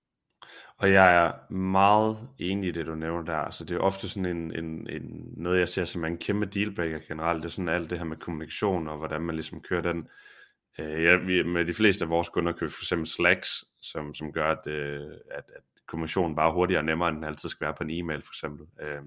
Og 0.77 0.91
jeg 0.91 1.15
er 1.15 1.53
meget 1.53 2.29
enig 2.39 2.69
i 2.69 2.71
det, 2.71 2.85
du 2.85 2.95
nævner 2.95 3.23
der. 3.23 3.37
Altså, 3.37 3.65
det 3.65 3.75
er 3.75 3.79
ofte 3.79 4.09
sådan 4.09 4.37
en, 4.37 4.55
en, 4.55 4.89
en, 4.89 5.33
noget, 5.37 5.59
jeg 5.59 5.69
ser 5.69 5.85
som 5.85 6.05
en 6.05 6.17
kæmpe 6.17 6.45
dealbreaker 6.45 6.99
generelt. 6.99 7.43
Det 7.43 7.49
er 7.49 7.53
sådan 7.53 7.69
alt 7.69 7.89
det 7.89 7.97
her 7.97 8.05
med 8.05 8.17
kommunikation, 8.17 8.87
og 8.87 8.97
hvordan 8.97 9.21
man 9.21 9.35
ligesom 9.35 9.61
kører 9.61 9.81
den. 9.81 10.09
Øh, 10.79 11.03
ja, 11.03 11.15
vi, 11.15 11.43
med 11.43 11.65
de 11.65 11.73
fleste 11.73 12.05
af 12.05 12.09
vores 12.09 12.29
kunder 12.29 12.51
køber 12.51 12.71
for 12.71 12.83
eksempel 12.83 13.07
Slacks, 13.07 13.65
som, 13.81 14.13
som 14.13 14.33
gør, 14.33 14.51
at, 14.51 14.67
øh, 14.67 15.11
at, 15.31 15.51
at 15.55 15.63
kommunikationen 15.87 16.35
bare 16.35 16.53
hurtigere 16.53 16.81
og 16.81 16.85
nemmere, 16.85 17.09
end 17.09 17.17
den 17.17 17.23
altid 17.23 17.49
skal 17.49 17.65
være 17.65 17.75
på 17.77 17.83
en 17.83 17.89
e-mail 17.89 18.21
for 18.21 18.31
eksempel. 18.31 18.67
Øh, 18.81 19.01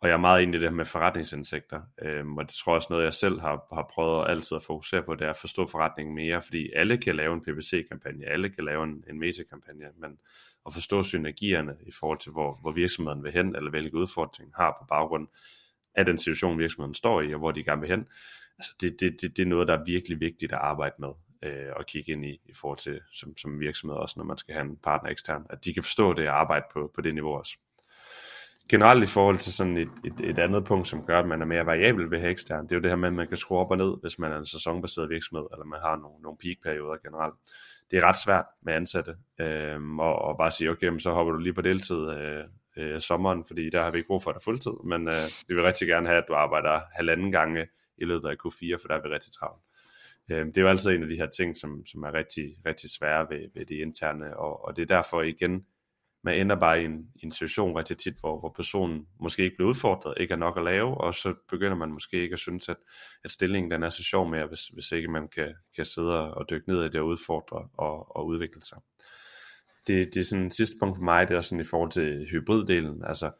og 0.00 0.08
jeg 0.08 0.14
er 0.14 0.18
meget 0.18 0.42
enig 0.42 0.54
i 0.54 0.60
det 0.60 0.68
her 0.68 0.76
med 0.76 0.84
forretningsindsigter, 0.84 1.80
øhm, 2.02 2.36
og 2.36 2.44
det 2.44 2.54
tror 2.54 2.72
jeg 2.72 2.76
også 2.76 2.86
noget, 2.90 3.04
jeg 3.04 3.14
selv 3.14 3.40
har, 3.40 3.74
har 3.74 3.90
prøvet 3.94 4.28
altid 4.30 4.56
at 4.56 4.62
fokusere 4.62 5.02
på, 5.02 5.14
det 5.14 5.26
er 5.26 5.30
at 5.30 5.36
forstå 5.36 5.66
forretningen 5.66 6.14
mere, 6.14 6.42
fordi 6.42 6.72
alle 6.72 6.98
kan 6.98 7.16
lave 7.16 7.34
en 7.34 7.40
PPC-kampagne, 7.40 8.26
alle 8.26 8.50
kan 8.50 8.64
lave 8.64 8.84
en, 8.84 9.04
en 9.10 9.18
meta-kampagne, 9.18 9.86
men 9.98 10.18
at 10.66 10.72
forstå 10.72 11.02
synergierne 11.02 11.76
i 11.86 11.92
forhold 11.92 12.18
til, 12.18 12.32
hvor, 12.32 12.58
hvor 12.60 12.72
virksomheden 12.72 13.24
vil 13.24 13.32
hen, 13.32 13.56
eller 13.56 13.70
hvilke 13.70 13.96
udfordringer 13.96 14.56
har 14.56 14.76
på 14.80 14.86
baggrund 14.88 15.28
af 15.94 16.04
den 16.04 16.18
situation, 16.18 16.58
virksomheden 16.58 16.94
står 16.94 17.20
i, 17.22 17.32
og 17.34 17.38
hvor 17.38 17.52
de 17.52 17.64
gerne 17.64 17.80
vil 17.80 17.90
hen, 17.90 18.06
altså 18.58 18.74
det, 18.80 19.00
det, 19.00 19.20
det, 19.20 19.36
det 19.36 19.42
er 19.42 19.46
noget, 19.46 19.68
der 19.68 19.78
er 19.78 19.84
virkelig 19.84 20.20
vigtigt 20.20 20.52
at 20.52 20.58
arbejde 20.58 20.94
med. 20.98 21.08
øh, 21.42 21.72
og 21.76 21.86
kigge 21.86 22.12
ind 22.12 22.24
i, 22.24 22.40
i 22.44 22.54
forhold 22.54 22.78
til 22.78 23.00
som, 23.12 23.36
som 23.36 23.60
virksomhed 23.60 23.96
også, 23.96 24.14
når 24.18 24.24
man 24.24 24.38
skal 24.38 24.54
have 24.54 24.64
en 24.66 24.76
partner 24.76 25.10
ekstern, 25.10 25.46
at 25.50 25.64
de 25.64 25.74
kan 25.74 25.82
forstå 25.82 26.12
det 26.12 26.28
og 26.28 26.40
arbejde 26.40 26.66
på, 26.72 26.90
på 26.94 27.00
det 27.00 27.14
niveau 27.14 27.32
også. 27.38 27.58
Generelt 28.68 29.04
i 29.04 29.06
forhold 29.06 29.38
til 29.38 29.52
sådan 29.52 29.76
et, 29.76 29.88
et, 30.04 30.20
et 30.30 30.38
andet 30.38 30.64
punkt, 30.64 30.88
som 30.88 31.06
gør, 31.06 31.18
at 31.18 31.28
man 31.28 31.42
er 31.42 31.46
mere 31.46 31.66
variabel 31.66 32.10
ved 32.10 32.18
at 32.18 32.20
have 32.20 32.30
ekstern, 32.30 32.64
det 32.64 32.72
er 32.72 32.76
jo 32.76 32.82
det 32.82 32.90
her 32.90 32.96
med, 32.96 33.08
at 33.08 33.14
man 33.14 33.28
kan 33.28 33.36
skrue 33.36 33.58
op 33.58 33.70
og 33.70 33.76
ned, 33.76 34.00
hvis 34.00 34.18
man 34.18 34.32
er 34.32 34.38
en 34.38 34.46
sæsonbaseret 34.46 35.10
virksomhed, 35.10 35.46
eller 35.52 35.64
man 35.64 35.80
har 35.80 35.96
nogle, 35.96 36.22
nogle 36.22 36.38
peak-perioder 36.38 36.96
generelt. 36.96 37.34
Det 37.90 37.96
er 37.96 38.08
ret 38.08 38.18
svært 38.24 38.44
med 38.62 38.74
ansatte, 38.74 39.14
øh, 39.40 39.96
og, 39.98 40.18
og 40.18 40.38
bare 40.38 40.50
sige, 40.50 40.70
okay, 40.70 40.98
så 40.98 41.12
hopper 41.12 41.32
du 41.32 41.38
lige 41.38 41.52
på 41.52 41.62
deltid 41.62 42.10
øh, 42.10 42.44
øh, 42.76 43.00
sommeren, 43.00 43.44
fordi 43.44 43.70
der 43.70 43.82
har 43.82 43.90
vi 43.90 43.98
ikke 43.98 44.08
brug 44.08 44.22
for 44.22 44.32
dig 44.32 44.42
fuldtid, 44.42 44.72
men 44.84 45.08
øh, 45.08 45.26
vi 45.48 45.54
vil 45.54 45.64
rigtig 45.64 45.88
gerne 45.88 46.06
have, 46.06 46.18
at 46.18 46.28
du 46.28 46.34
arbejder 46.34 46.80
halvanden 46.94 47.32
gange 47.32 47.66
i 47.98 48.04
løbet 48.04 48.28
af 48.28 48.34
Q4, 48.34 48.76
for 48.82 48.88
der 48.88 48.94
er 48.94 49.02
vi 49.02 49.08
rigtig 49.08 49.32
travlt. 49.32 49.62
Øh, 50.30 50.46
det 50.46 50.56
er 50.58 50.62
jo 50.62 50.68
altid 50.68 50.90
en 50.90 51.02
af 51.02 51.08
de 51.08 51.16
her 51.16 51.26
ting, 51.26 51.56
som, 51.56 51.86
som 51.86 52.02
er 52.02 52.14
rigtig, 52.14 52.56
rigtig 52.66 52.90
svære 52.90 53.26
ved, 53.30 53.48
ved 53.54 53.66
det 53.66 53.74
interne, 53.74 54.36
og, 54.36 54.64
og 54.64 54.76
det 54.76 54.82
er 54.82 54.96
derfor 54.96 55.22
igen, 55.22 55.66
man 56.26 56.40
ender 56.40 56.56
bare 56.56 56.82
i 56.82 56.84
en, 56.84 57.06
i 57.14 57.24
en 57.24 57.32
situation 57.32 57.76
rigtig 57.76 57.98
tit, 57.98 58.14
hvor, 58.20 58.40
hvor 58.40 58.52
personen 58.56 59.06
måske 59.20 59.42
ikke 59.44 59.56
bliver 59.56 59.68
udfordret, 59.68 60.14
ikke 60.20 60.32
er 60.32 60.38
nok 60.38 60.56
at 60.56 60.64
lave, 60.64 61.00
og 61.00 61.14
så 61.14 61.34
begynder 61.50 61.76
man 61.76 61.92
måske 61.92 62.22
ikke 62.22 62.32
at 62.32 62.38
synes, 62.38 62.68
at, 62.68 62.76
at 63.24 63.30
stillingen 63.30 63.70
den 63.70 63.82
er 63.82 63.90
så 63.90 64.04
sjov 64.04 64.28
mere, 64.28 64.46
hvis, 64.46 64.66
hvis 64.66 64.92
ikke 64.92 65.08
man 65.08 65.28
kan, 65.28 65.54
kan 65.76 65.84
sidde 65.84 66.34
og 66.34 66.50
dykke 66.50 66.68
ned 66.68 66.84
i 66.84 66.88
det 66.88 67.00
og 67.00 67.06
udfordre 67.06 67.68
og, 67.78 68.16
og 68.16 68.26
udvikle 68.26 68.62
sig. 68.62 68.78
Det, 69.86 70.14
det 70.14 70.20
er 70.20 70.24
sådan 70.24 70.50
sidste 70.50 70.76
punkt 70.80 70.96
for 70.96 71.04
mig, 71.04 71.28
det 71.28 71.34
er 71.34 71.38
også 71.38 71.48
sådan 71.48 71.64
i 71.64 71.68
forhold 71.70 71.90
til 71.90 72.28
hybriddelen, 72.30 73.04
altså 73.04 73.30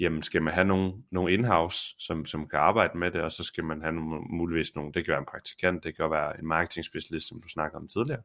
jamen 0.00 0.22
skal 0.22 0.42
man 0.42 0.54
have 0.54 0.66
nogle, 0.66 0.92
nogle 1.10 1.32
in-house, 1.32 1.94
som, 1.98 2.26
som 2.26 2.48
kan 2.48 2.58
arbejde 2.58 2.98
med 2.98 3.10
det, 3.10 3.20
og 3.20 3.32
så 3.32 3.44
skal 3.44 3.64
man 3.64 3.82
have 3.82 3.92
nogle, 3.92 4.20
muligvis 4.30 4.74
nogle, 4.74 4.92
det 4.92 5.04
kan 5.04 5.12
være 5.12 5.20
en 5.20 5.32
praktikant, 5.32 5.84
det 5.84 5.96
kan 5.96 6.10
være 6.10 6.38
en 6.38 6.46
marketing 6.46 6.84
specialist, 6.84 7.28
som 7.28 7.42
du 7.42 7.48
snakker 7.48 7.78
om 7.78 7.88
tidligere. 7.88 8.22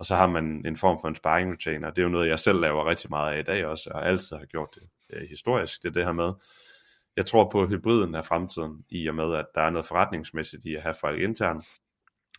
Og 0.00 0.06
så 0.06 0.16
har 0.16 0.26
man 0.26 0.62
en 0.66 0.76
form 0.76 0.98
for 1.00 1.08
en 1.08 1.14
sparring 1.14 1.52
retainer. 1.52 1.90
Det 1.90 1.98
er 1.98 2.02
jo 2.02 2.08
noget, 2.08 2.28
jeg 2.28 2.38
selv 2.38 2.60
laver 2.60 2.88
rigtig 2.88 3.10
meget 3.10 3.34
af 3.34 3.38
i 3.38 3.42
dag 3.42 3.66
også, 3.66 3.90
og 3.94 4.08
altid 4.08 4.36
har 4.36 4.44
gjort 4.44 4.74
det 4.74 4.82
øh, 5.10 5.28
historisk. 5.28 5.82
Det 5.82 5.88
er 5.88 5.92
det 5.92 6.04
her 6.04 6.12
med, 6.12 6.32
jeg 7.16 7.26
tror 7.26 7.50
på, 7.50 7.62
at 7.62 7.68
hybriden 7.68 8.14
er 8.14 8.22
fremtiden, 8.22 8.84
i 8.88 9.06
og 9.06 9.14
med, 9.14 9.34
at 9.34 9.46
der 9.54 9.60
er 9.60 9.70
noget 9.70 9.86
forretningsmæssigt 9.86 10.64
i 10.64 10.74
at 10.74 10.82
have 10.82 10.94
folk 11.00 11.20
internt, 11.20 11.64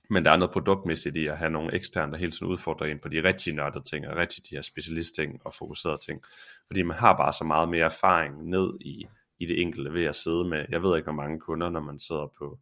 men 0.10 0.26
der 0.26 0.32
er 0.32 0.38
noget 0.38 0.52
produktmæssigt 0.52 1.16
i 1.16 1.28
at 1.28 1.38
have 1.38 1.50
nogle 1.50 1.76
eksterne, 1.76 2.12
der 2.12 2.18
hele 2.18 2.32
tiden 2.32 2.48
udfordrer 2.48 2.88
en 2.88 3.00
på 3.00 3.10
de 3.10 3.24
rigtige 3.24 3.56
nørdede 3.56 3.84
ting, 3.84 4.08
og 4.08 4.16
rigtig 4.16 4.44
de 4.50 4.56
her 4.56 4.62
specialistting 4.62 5.42
og 5.46 5.54
fokuserede 5.54 6.06
ting. 6.06 6.24
Fordi 6.68 6.82
man 6.82 6.98
har 6.98 7.18
bare 7.18 7.34
så 7.34 7.44
meget 7.44 7.70
mere 7.70 7.86
erfaring 7.86 8.50
ned 8.50 8.74
i, 8.82 9.08
i 9.40 9.46
det 9.46 9.62
enkelte 9.62 9.94
ved 9.94 10.06
at 10.06 10.16
sidde 10.16 10.46
med, 10.46 10.66
jeg 10.70 10.84
ved 10.84 10.98
ikke 10.98 11.06
hvor 11.06 11.24
mange 11.24 11.40
kunder, 11.40 11.70
når 11.70 11.82
man 11.82 12.00
sidder 12.00 12.28
på, 12.38 12.60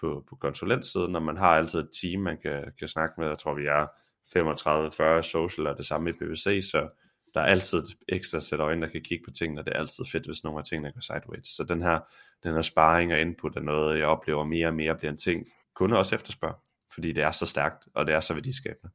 på, 0.00 0.24
på 0.28 0.36
konsulentsiden, 0.36 1.12
når 1.12 1.20
man 1.20 1.36
har 1.36 1.56
altid 1.56 1.80
et 1.80 1.90
team, 2.02 2.20
man 2.22 2.38
kan, 2.38 2.72
kan 2.78 2.88
snakke 2.88 3.14
med, 3.18 3.28
jeg 3.28 3.38
tror 3.38 3.54
vi 3.54 3.66
er 3.66 3.86
35-40 4.36 5.22
social 5.22 5.66
og 5.66 5.76
det 5.76 5.86
samme 5.86 6.10
i 6.10 6.12
PVC, 6.12 6.70
så 6.70 6.88
der 7.34 7.40
er 7.40 7.46
altid 7.46 7.82
ekstra 8.08 8.40
sæt 8.40 8.60
øjne, 8.60 8.82
der 8.86 8.92
kan 8.92 9.02
kigge 9.02 9.24
på 9.24 9.30
tingene, 9.30 9.60
og 9.60 9.66
det 9.66 9.74
er 9.74 9.78
altid 9.78 10.04
fedt, 10.12 10.26
hvis 10.26 10.44
nogle 10.44 10.58
af 10.58 10.64
tingene 10.64 10.92
går 10.92 11.00
sideways. 11.00 11.46
Så 11.46 11.64
den 11.64 11.82
her, 11.82 12.00
den 12.42 12.54
her 12.54 12.62
sparring 12.62 13.12
og 13.12 13.20
input 13.20 13.56
er 13.56 13.60
noget, 13.60 13.98
jeg 13.98 14.06
oplever 14.06 14.44
mere 14.44 14.66
og 14.66 14.74
mere 14.74 14.94
bliver 14.94 15.10
en 15.10 15.16
ting, 15.16 15.46
kunder 15.74 15.96
også 15.96 16.14
efterspørger 16.14 16.68
fordi 16.98 17.12
det 17.12 17.24
er 17.24 17.30
så 17.30 17.46
stærkt, 17.46 17.88
og 17.94 18.06
det 18.06 18.14
er 18.14 18.20
så 18.20 18.34
værdiskabende. 18.34 18.94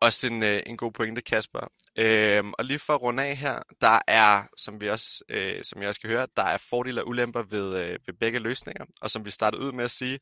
Også 0.00 0.26
en, 0.26 0.42
øh, 0.42 0.62
en 0.66 0.76
god 0.76 0.92
pointe, 0.92 1.22
Kasper. 1.22 1.60
Øhm, 1.98 2.52
og 2.58 2.64
lige 2.64 2.78
for 2.78 2.94
at 2.94 3.02
runde 3.02 3.22
af 3.22 3.36
her, 3.36 3.62
der 3.80 3.98
er, 4.06 4.42
som 4.56 4.80
vi 4.80 4.88
også, 4.88 5.24
øh, 5.28 5.64
som 5.64 5.80
jeg 5.80 5.88
også 5.88 6.00
kan 6.00 6.10
høre, 6.10 6.26
der 6.36 6.42
er 6.42 6.58
fordele 6.58 7.02
og 7.02 7.08
ulemper 7.08 7.42
ved, 7.42 7.76
øh, 7.76 7.98
ved 8.06 8.14
begge 8.20 8.38
løsninger. 8.38 8.84
Og 9.00 9.10
som 9.10 9.24
vi 9.24 9.30
startede 9.30 9.62
ud 9.62 9.72
med 9.72 9.84
at 9.84 9.90
sige, 9.90 10.18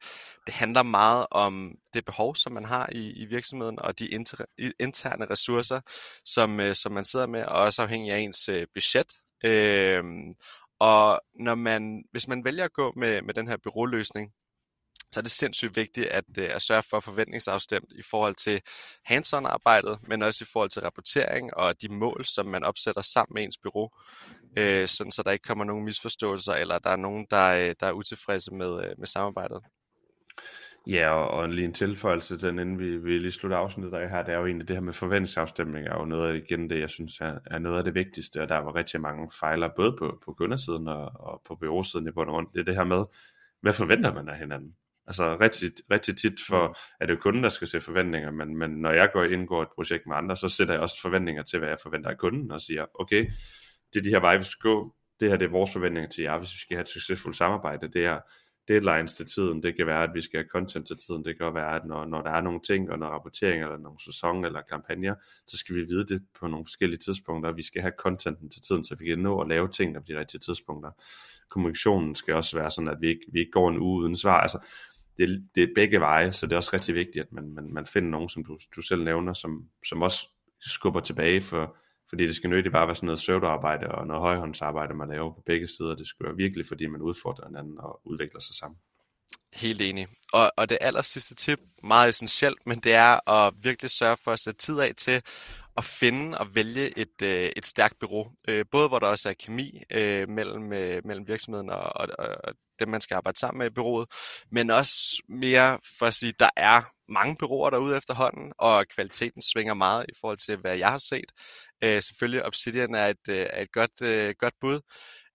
det 0.47 0.55
handler 0.55 0.83
meget 0.83 1.27
om 1.31 1.75
det 1.95 2.05
behov, 2.05 2.37
som 2.37 2.53
man 2.53 2.65
har 2.65 2.89
i, 2.93 3.13
i 3.13 3.25
virksomheden, 3.25 3.79
og 3.79 3.99
de 3.99 4.09
inter, 4.09 4.45
interne 4.81 5.27
ressourcer, 5.31 5.81
som, 6.25 6.61
øh, 6.61 6.75
som 6.75 6.93
man 6.93 7.05
sidder 7.05 7.27
med, 7.27 7.45
og 7.45 7.57
også 7.63 7.83
afhængig 7.83 8.13
af 8.13 8.19
ens 8.19 8.49
øh, 8.49 8.67
budget. 8.75 9.13
Øhm, 9.45 10.35
og 10.81 11.21
når 11.35 11.55
man, 11.55 12.05
hvis 12.11 12.29
man 12.29 12.45
vælger 12.45 12.65
at 12.65 12.73
gå 12.73 12.93
med, 12.97 13.23
med 13.23 13.35
den 13.35 13.49
her 13.49 13.57
byråløsning, 13.57 14.33
så 15.13 15.21
er 15.21 15.23
det 15.23 15.31
sindssygt 15.31 15.77
vigtigt 15.77 16.07
at, 16.07 16.25
øh, 16.39 16.49
at 16.55 16.63
sørge 16.63 16.83
for 16.91 17.01
forventningsafstemt 17.01 17.93
i 17.99 18.03
forhold 18.11 18.35
til 18.35 18.61
hands-on 19.11 19.47
arbejdet, 19.47 19.99
men 20.09 20.23
også 20.23 20.45
i 20.45 20.51
forhold 20.53 20.71
til 20.71 20.83
rapportering 20.83 21.55
og 21.55 21.83
de 21.83 21.89
mål, 21.89 22.25
som 22.25 22.47
man 22.47 22.65
opsætter 22.65 23.03
sammen 23.03 23.35
med 23.35 23.45
ens 23.45 23.59
bureau, 23.63 23.89
øh, 24.59 24.89
sådan 24.89 25.13
så 25.13 25.23
der 25.23 25.31
ikke 25.31 25.49
kommer 25.49 25.65
nogen 25.65 25.85
misforståelser, 25.85 26.53
eller 26.53 26.79
der 26.79 26.91
er 26.91 26.97
nogen, 26.97 27.27
der, 27.31 27.51
øh, 27.51 27.75
der 27.81 27.87
er 27.87 27.93
utilfredse 27.93 28.55
med, 28.55 28.85
øh, 28.85 28.95
med 28.99 29.07
samarbejdet. 29.07 29.61
Ja, 30.87 31.11
og, 31.11 31.31
og 31.31 31.49
lige 31.49 31.65
en 31.65 31.75
tilføjelse 31.75 32.39
til 32.39 32.49
den, 32.49 32.59
inden 32.59 32.79
vi, 32.79 32.97
vi 32.97 33.19
lige 33.19 33.33
slutter 33.33 33.59
afsnittet 33.59 33.99
af 33.99 34.11
her, 34.11 34.23
det 34.23 34.35
er 34.35 34.39
jo 34.39 34.47
egentlig 34.47 34.69
det 34.69 34.77
her 34.77 34.81
med 34.81 34.93
forventningsafstemning, 34.93 35.87
er 35.87 35.99
jo 35.99 36.05
noget 36.05 36.33
af 36.33 36.37
igen 36.37 36.71
det, 36.71 36.81
jeg 36.81 36.91
synes 36.91 37.21
er, 37.21 37.39
er 37.47 37.59
noget 37.59 37.79
af 37.79 37.85
det 37.85 37.95
vigtigste, 37.95 38.43
og 38.43 38.49
der 38.49 38.59
var 38.59 38.75
rigtig 38.75 39.01
mange 39.01 39.31
fejler, 39.41 39.69
både 39.77 39.97
på, 39.99 40.23
på 40.25 40.33
kundersiden 40.33 40.89
og, 40.89 41.11
og 41.15 41.43
på 41.49 41.55
byråsiden 41.55 42.09
i 42.09 42.11
bund 42.11 42.29
og 42.29 42.33
grund. 42.33 42.47
Det 42.55 42.61
er 42.61 42.65
det 42.65 42.77
her 42.77 42.85
med, 42.85 43.05
hvad 43.61 43.73
forventer 43.73 44.15
man 44.15 44.29
af 44.29 44.39
hinanden? 44.39 44.75
Altså 45.09 45.37
rigtig, 45.41 45.73
rigtig 45.91 46.17
tit 46.17 46.41
for, 46.49 46.69
mm. 46.69 46.75
at 47.01 47.09
det 47.09 47.15
er 47.15 47.21
kunden, 47.21 47.43
der 47.43 47.49
skal 47.49 47.69
se 47.69 47.81
forventninger, 47.81 48.31
men, 48.31 48.57
men 48.57 48.71
når 48.71 48.93
jeg 48.93 49.11
går 49.13 49.25
ind 49.25 49.33
indgår 49.33 49.63
et 49.63 49.69
projekt 49.75 50.07
med 50.07 50.17
andre, 50.17 50.37
så 50.37 50.49
sætter 50.49 50.75
jeg 50.75 50.83
også 50.83 51.01
forventninger 51.01 51.43
til, 51.43 51.59
hvad 51.59 51.69
jeg 51.69 51.79
forventer 51.83 52.11
af 52.11 52.19
kunden, 52.19 52.51
og 52.51 52.61
siger, 52.61 52.87
okay, 52.95 53.31
det 53.93 53.99
er 53.99 54.03
de 54.03 54.11
her 54.11 54.21
veje, 54.21 54.39
vi 54.39 54.45
skal 54.45 54.71
gå, 54.71 54.95
det 55.21 55.29
her 55.31 55.37
det 55.37 55.47
er 55.47 55.51
vores 55.51 55.73
forventninger 55.73 56.11
til 56.11 56.23
jer, 56.23 56.39
hvis 56.39 56.55
vi 56.55 56.59
skal 56.59 56.77
have 56.77 56.83
et 56.83 56.89
succesfuldt 56.89 57.37
samarbejde, 57.37 57.89
det 57.89 58.05
er 58.05 58.21
deadlines 58.69 59.13
til 59.13 59.27
tiden, 59.27 59.63
det 59.63 59.77
kan 59.77 59.87
være, 59.87 60.03
at 60.03 60.11
vi 60.15 60.21
skal 60.21 60.39
have 60.41 60.49
content 60.49 60.87
til 60.87 60.97
tiden, 60.97 61.25
det 61.25 61.39
kan 61.39 61.55
være, 61.55 61.77
at 61.77 61.85
når, 61.85 62.05
når 62.05 62.23
der 62.23 62.31
er 62.31 62.41
nogle 62.41 62.61
ting, 62.61 62.91
og 62.91 62.99
når 62.99 63.07
rapportering, 63.07 63.63
eller 63.63 63.79
nogle 63.79 63.99
sæson, 64.05 64.45
eller 64.45 64.61
kampagner, 64.71 65.15
så 65.47 65.59
skal 65.59 65.75
vi 65.75 65.81
vide 65.81 66.07
det 66.07 66.23
på 66.41 66.47
nogle 66.47 66.65
forskellige 66.65 66.99
tidspunkter, 66.99 67.53
vi 67.53 67.63
skal 67.63 67.83
have 67.83 67.93
contenten 67.99 68.51
til 68.51 68.63
tiden, 68.63 68.85
så 68.85 68.95
vi 68.99 69.07
kan 69.07 69.19
nå 69.19 69.41
at 69.41 69.49
lave 69.49 69.69
tingene 69.69 70.01
på 70.01 70.05
de 70.09 70.19
rigtige 70.19 70.41
tidspunkter. 70.41 70.91
Kommunikationen 71.49 72.15
skal 72.15 72.35
også 72.35 72.59
være 72.59 72.71
sådan, 72.71 72.89
at 72.89 73.01
vi 73.01 73.09
ikke, 73.09 73.27
vi 73.33 73.41
ikke 73.41 73.53
går 73.53 73.69
en 73.69 73.79
uge 73.79 74.03
uden 74.03 74.17
svar, 74.17 74.41
altså 74.41 74.59
det, 75.19 75.49
det 75.55 75.63
er 75.63 75.69
begge 75.75 76.01
veje, 76.01 76.33
så 76.33 76.47
det 76.47 76.53
er 76.53 76.57
også 76.57 76.71
rigtig 76.73 76.95
vigtigt, 76.95 77.25
at 77.25 77.33
man, 77.33 77.55
man, 77.55 77.73
man 77.73 77.87
finder 77.87 78.11
nogen, 78.11 78.29
som 78.29 78.45
du, 78.45 78.59
du 78.77 78.83
selv 78.83 79.05
nævner, 79.05 79.33
som, 79.33 79.65
som 79.89 80.03
også 80.03 80.29
skubber 80.61 81.01
tilbage, 81.01 81.41
for, 81.41 81.77
fordi 82.09 82.27
det 82.27 82.37
skal 82.37 82.51
nødigt 82.51 82.73
bare 82.73 82.87
være 82.87 82.97
sådan 82.97 83.07
noget 83.07 83.21
søvdearbejde 83.21 83.89
og 83.89 84.07
noget 84.07 84.23
højhåndsarbejde, 84.23 84.95
man 84.95 85.09
laver 85.09 85.35
på 85.35 85.43
begge 85.47 85.69
sider. 85.69 85.95
Det 85.95 86.07
skal 86.07 86.27
være 86.27 86.37
virkelig, 86.37 86.67
fordi 86.67 86.87
man 86.87 87.01
udfordrer 87.01 87.47
hinanden 87.47 87.79
og 87.79 88.01
udvikler 88.05 88.41
sig 88.41 88.55
sammen. 88.55 88.79
Helt 89.55 89.81
enig. 89.81 90.07
Og, 90.33 90.53
og 90.57 90.71
det 90.71 90.79
aller 90.81 91.03
sidste 91.03 91.35
tip, 91.35 91.59
meget 91.83 92.09
essentielt, 92.09 92.67
men 92.67 92.79
det 92.79 92.95
er 92.95 93.31
at 93.31 93.55
virkelig 93.63 93.91
sørge 93.91 94.17
for 94.25 94.33
at 94.33 94.39
sætte 94.39 94.59
tid 94.59 94.81
af 94.81 94.93
til 94.97 95.23
at 95.79 95.85
finde 95.85 96.39
og 96.39 96.55
vælge 96.55 96.99
et, 96.99 97.23
øh, 97.23 97.51
et 97.57 97.67
stærkt 97.67 97.99
bureau. 98.01 98.31
Øh, 98.49 98.65
både 98.71 98.89
hvor 98.89 98.99
der 98.99 99.07
også 99.07 99.29
er 99.29 99.33
kemi 99.33 99.83
øh, 99.93 100.29
mellem, 100.29 100.73
øh, 100.73 101.03
mellem 101.05 101.29
virksomheden 101.29 101.71
og, 101.71 101.97
og, 101.97 102.09
og 102.19 102.55
dem, 102.81 102.89
man 102.89 103.01
skal 103.01 103.15
arbejde 103.15 103.39
sammen 103.39 103.59
med 103.59 103.67
i 103.67 103.75
bureauet, 103.75 104.09
men 104.53 104.71
også 104.71 105.23
mere 105.29 105.79
for 105.99 106.07
at 106.07 106.15
sige, 106.15 106.33
der 106.39 106.51
er 106.57 106.83
mange 107.09 107.37
bureauer 107.39 107.71
derude 107.71 107.97
efterhånden, 107.97 108.53
og 108.59 108.87
kvaliteten 108.95 109.43
svinger 109.43 109.75
meget 109.75 110.07
i 110.09 110.13
forhold 110.21 110.39
til, 110.39 110.57
hvad 110.57 110.77
jeg 110.77 110.91
har 110.91 110.99
set. 110.99 111.33
Øh, 111.85 112.03
selvfølgelig 112.03 112.47
Obsidian 112.47 112.95
er 112.95 113.07
et, 113.07 113.29
øh, 113.29 113.47
er 113.51 113.63
et 113.63 113.73
godt, 113.73 114.03
øh, 114.03 114.35
godt 114.39 114.55
bud, 114.61 114.81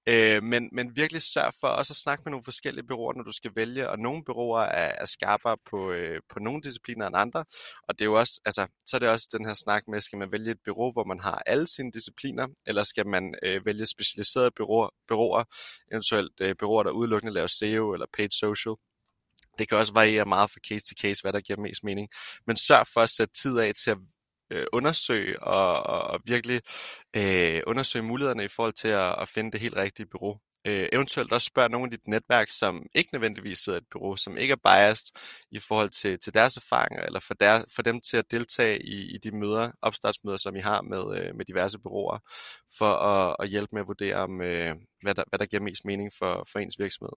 Øh, 0.08 0.44
men, 0.44 0.70
men 0.72 0.96
virkelig 0.96 1.22
sørg 1.22 1.54
for 1.60 1.68
også 1.68 1.94
at 1.94 1.98
snakke 1.98 2.22
med 2.26 2.32
nogle 2.32 2.44
forskellige 2.44 2.88
byråer, 2.88 3.14
når 3.14 3.24
du 3.24 3.32
skal 3.32 3.52
vælge, 3.56 3.90
og 3.90 4.00
nogle 4.00 4.24
byråer 4.24 4.62
er, 4.62 4.92
er 5.02 5.06
skarpere 5.06 5.58
på, 5.70 5.92
øh, 5.92 6.22
på 6.30 6.40
nogle 6.40 6.62
discipliner 6.62 7.08
end 7.08 7.18
andre, 7.18 7.46
og 7.88 8.00
det 8.00 8.02
er 8.02 8.06
jo 8.06 8.20
også, 8.20 8.42
altså, 8.46 8.68
så 8.86 8.98
er 8.98 9.00
det 9.00 9.10
også 9.10 9.30
den 9.32 9.46
her 9.46 9.54
snak 9.54 9.84
med, 9.88 10.02
skal 10.02 10.20
man 10.20 10.32
vælge 10.32 10.52
et 10.52 10.58
bureau, 10.66 10.92
hvor 10.92 11.04
man 11.04 11.20
har 11.20 11.44
alle 11.46 11.68
sine 11.68 11.92
discipliner, 11.92 12.48
eller 12.66 12.84
skal 12.84 13.08
man 13.08 13.36
øh, 13.44 13.66
vælge 13.66 13.86
specialiserede 13.86 14.52
byråer, 14.52 14.90
byråer 15.08 15.44
eventuelt 15.92 16.34
øh, 16.42 16.56
byråer, 16.56 16.84
der 16.84 16.92
udelukkende 16.92 17.34
laver 17.34 17.48
SEO 17.48 17.94
eller 17.94 18.06
paid 18.14 18.30
social, 18.30 18.76
det 19.60 19.70
kan 19.70 19.78
også 19.78 19.94
variere 19.94 20.26
meget 20.26 20.52
fra 20.52 20.60
case 20.70 20.86
til 20.86 20.98
case, 21.02 21.22
hvad 21.22 21.34
der 21.34 21.42
giver 21.42 21.60
mest 21.60 21.84
mening. 21.84 22.10
Men 22.48 22.58
sørg 22.58 22.88
for 22.94 23.02
at 23.02 23.10
sætte 23.10 23.34
tid 23.34 23.60
af 23.60 23.74
til 23.84 23.92
at 23.92 23.98
øh, 24.52 24.66
undersøge 24.74 25.44
og, 25.44 25.84
og 25.84 26.20
virkelig 26.26 26.62
øh, 27.18 27.62
undersøge 27.68 28.04
mulighederne 28.04 28.46
i 28.46 28.48
forhold 28.48 28.74
til 28.74 28.88
at, 28.88 29.16
at 29.22 29.28
finde 29.28 29.52
det 29.52 29.60
helt 29.60 29.76
rigtige 29.76 30.06
bureau. 30.06 30.40
Øh, 30.68 30.88
eventuelt 30.94 31.34
også 31.34 31.46
spørge 31.46 31.70
nogle 31.70 31.86
af 31.86 31.92
dit 31.92 32.08
netværk, 32.08 32.52
som 32.52 32.86
ikke 32.96 33.10
nødvendigvis 33.14 33.60
sidder 33.60 33.80
i 33.80 33.82
et 33.82 33.88
bureau, 33.92 34.16
som 34.16 34.38
ikke 34.38 34.52
er 34.52 34.56
biased 34.64 35.08
i 35.52 35.60
forhold 35.60 35.90
til, 35.90 36.20
til 36.20 36.34
deres 36.34 36.58
erfaringer, 36.58 37.02
eller 37.04 37.20
for, 37.20 37.34
der, 37.34 37.64
for 37.76 37.82
dem 37.82 38.02
til 38.02 38.18
at 38.18 38.32
deltage 38.32 38.86
i, 38.86 39.16
i 39.16 39.18
de 39.18 39.32
møder, 39.32 39.72
opstartsmøder, 39.82 40.38
som 40.38 40.56
I 40.56 40.60
har 40.60 40.82
med, 40.82 41.18
øh, 41.18 41.36
med 41.36 41.46
diverse 41.46 41.80
bureauer, 41.80 42.20
for 42.78 42.96
at, 42.96 43.36
at 43.40 43.50
hjælpe 43.50 43.70
med 43.72 43.82
at 43.82 43.88
vurdere, 43.88 44.16
om, 44.16 44.42
øh, 44.42 44.76
hvad, 45.02 45.16
der, 45.16 45.24
hvad 45.30 45.40
der 45.40 45.46
giver 45.46 45.64
mest 45.64 45.86
mening 45.86 46.12
for, 46.18 46.48
for 46.52 46.60
ens 46.60 46.80
virksomhed. 46.80 47.14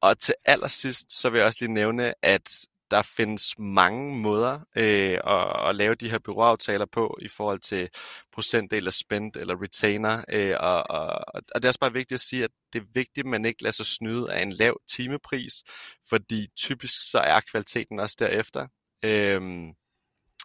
Og 0.00 0.18
til 0.18 0.34
allersidst, 0.44 1.20
så 1.20 1.30
vil 1.30 1.38
jeg 1.38 1.46
også 1.46 1.64
lige 1.64 1.74
nævne, 1.74 2.14
at 2.22 2.50
der 2.90 3.02
findes 3.02 3.58
mange 3.58 4.16
måder 4.16 4.60
øh, 4.76 5.18
at, 5.26 5.68
at 5.68 5.76
lave 5.76 5.94
de 5.94 6.10
her 6.10 6.18
byråaftaler 6.18 6.86
på 6.92 7.18
i 7.22 7.28
forhold 7.28 7.60
til 7.60 7.88
procentdel 8.32 8.86
af 8.86 8.92
spend 8.92 9.36
eller 9.36 9.62
retainer. 9.62 10.24
Øh, 10.28 10.56
og, 10.60 10.90
og, 10.90 11.08
og 11.34 11.54
det 11.54 11.64
er 11.64 11.68
også 11.68 11.80
bare 11.80 11.92
vigtigt 11.92 12.16
at 12.16 12.20
sige, 12.20 12.44
at 12.44 12.50
det 12.72 12.80
er 12.80 12.86
vigtigt, 12.94 13.24
at 13.24 13.30
man 13.30 13.44
ikke 13.44 13.62
lader 13.62 13.72
sig 13.72 13.86
snyde 13.86 14.32
af 14.32 14.42
en 14.42 14.52
lav 14.52 14.80
timepris, 14.96 15.62
fordi 16.08 16.48
typisk 16.56 17.10
så 17.10 17.18
er 17.18 17.40
kvaliteten 17.50 18.00
også 18.00 18.16
derefter. 18.18 18.66
Øh, 19.04 19.42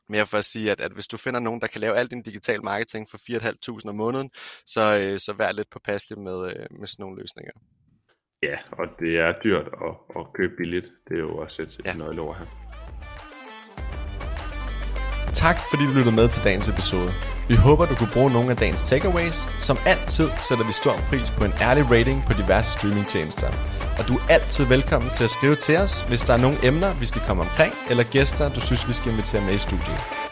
mere 0.09 0.27
for 0.27 0.37
at 0.37 0.45
sige, 0.45 0.71
at, 0.71 0.81
at 0.81 0.91
hvis 0.91 1.07
du 1.07 1.17
finder 1.17 1.39
nogen, 1.39 1.61
der 1.61 1.67
kan 1.67 1.81
lave 1.81 1.97
al 1.97 2.07
din 2.07 2.21
digital 2.21 2.63
marketing 2.63 3.09
for 3.09 3.17
4.500 3.17 3.89
om 3.89 3.95
måneden, 3.95 4.29
så, 4.65 4.81
øh, 4.99 5.19
så 5.19 5.33
vær 5.33 5.51
lidt 5.51 5.69
påpasselig 5.69 6.19
med, 6.19 6.47
øh, 6.47 6.79
med 6.79 6.87
sådan 6.87 7.03
nogle 7.03 7.21
løsninger. 7.21 7.53
Ja, 8.45 8.55
og 8.71 8.85
det 8.99 9.11
er 9.25 9.31
dyrt 9.43 9.67
at, 9.87 9.93
at 10.19 10.23
købe 10.33 10.53
billigt. 10.57 10.87
Det 11.07 11.15
er 11.19 11.23
jo 11.29 11.37
også 11.37 11.61
et, 11.61 11.79
ja. 11.85 11.93
nøgleord 11.93 12.37
her. 12.39 12.45
Tak 15.33 15.57
fordi 15.69 15.83
du 15.89 15.93
lyttede 15.97 16.15
med 16.15 16.27
til 16.29 16.43
dagens 16.43 16.69
episode. 16.69 17.09
Vi 17.47 17.55
håber, 17.55 17.85
du 17.85 17.95
kunne 17.95 18.13
bruge 18.13 18.31
nogle 18.31 18.49
af 18.51 18.57
dagens 18.57 18.81
takeaways. 18.89 19.37
Som 19.67 19.77
altid 19.85 20.27
sætter 20.47 20.65
vi 20.67 20.73
stor 20.73 20.95
pris 21.09 21.31
på 21.37 21.43
en 21.45 21.53
ærlig 21.67 21.83
rating 21.91 22.19
på 22.27 22.33
diverse 22.41 22.69
streamingtjenester. 22.77 23.49
Og 23.99 24.03
du 24.07 24.13
er 24.13 24.23
altid 24.35 24.63
velkommen 24.75 25.09
til 25.17 25.23
at 25.23 25.29
skrive 25.29 25.55
til 25.55 25.75
os, 25.77 25.93
hvis 26.09 26.21
der 26.27 26.33
er 26.33 26.41
nogle 26.45 26.57
emner, 26.63 26.93
vi 26.99 27.05
skal 27.05 27.21
komme 27.27 27.41
omkring, 27.47 27.73
eller 27.89 28.03
gæster, 28.03 28.53
du 28.55 28.61
synes, 28.67 28.87
vi 28.87 28.93
skal 28.93 29.11
invitere 29.11 29.41
med 29.47 29.53
i 29.55 29.61
studiet. 29.67 30.22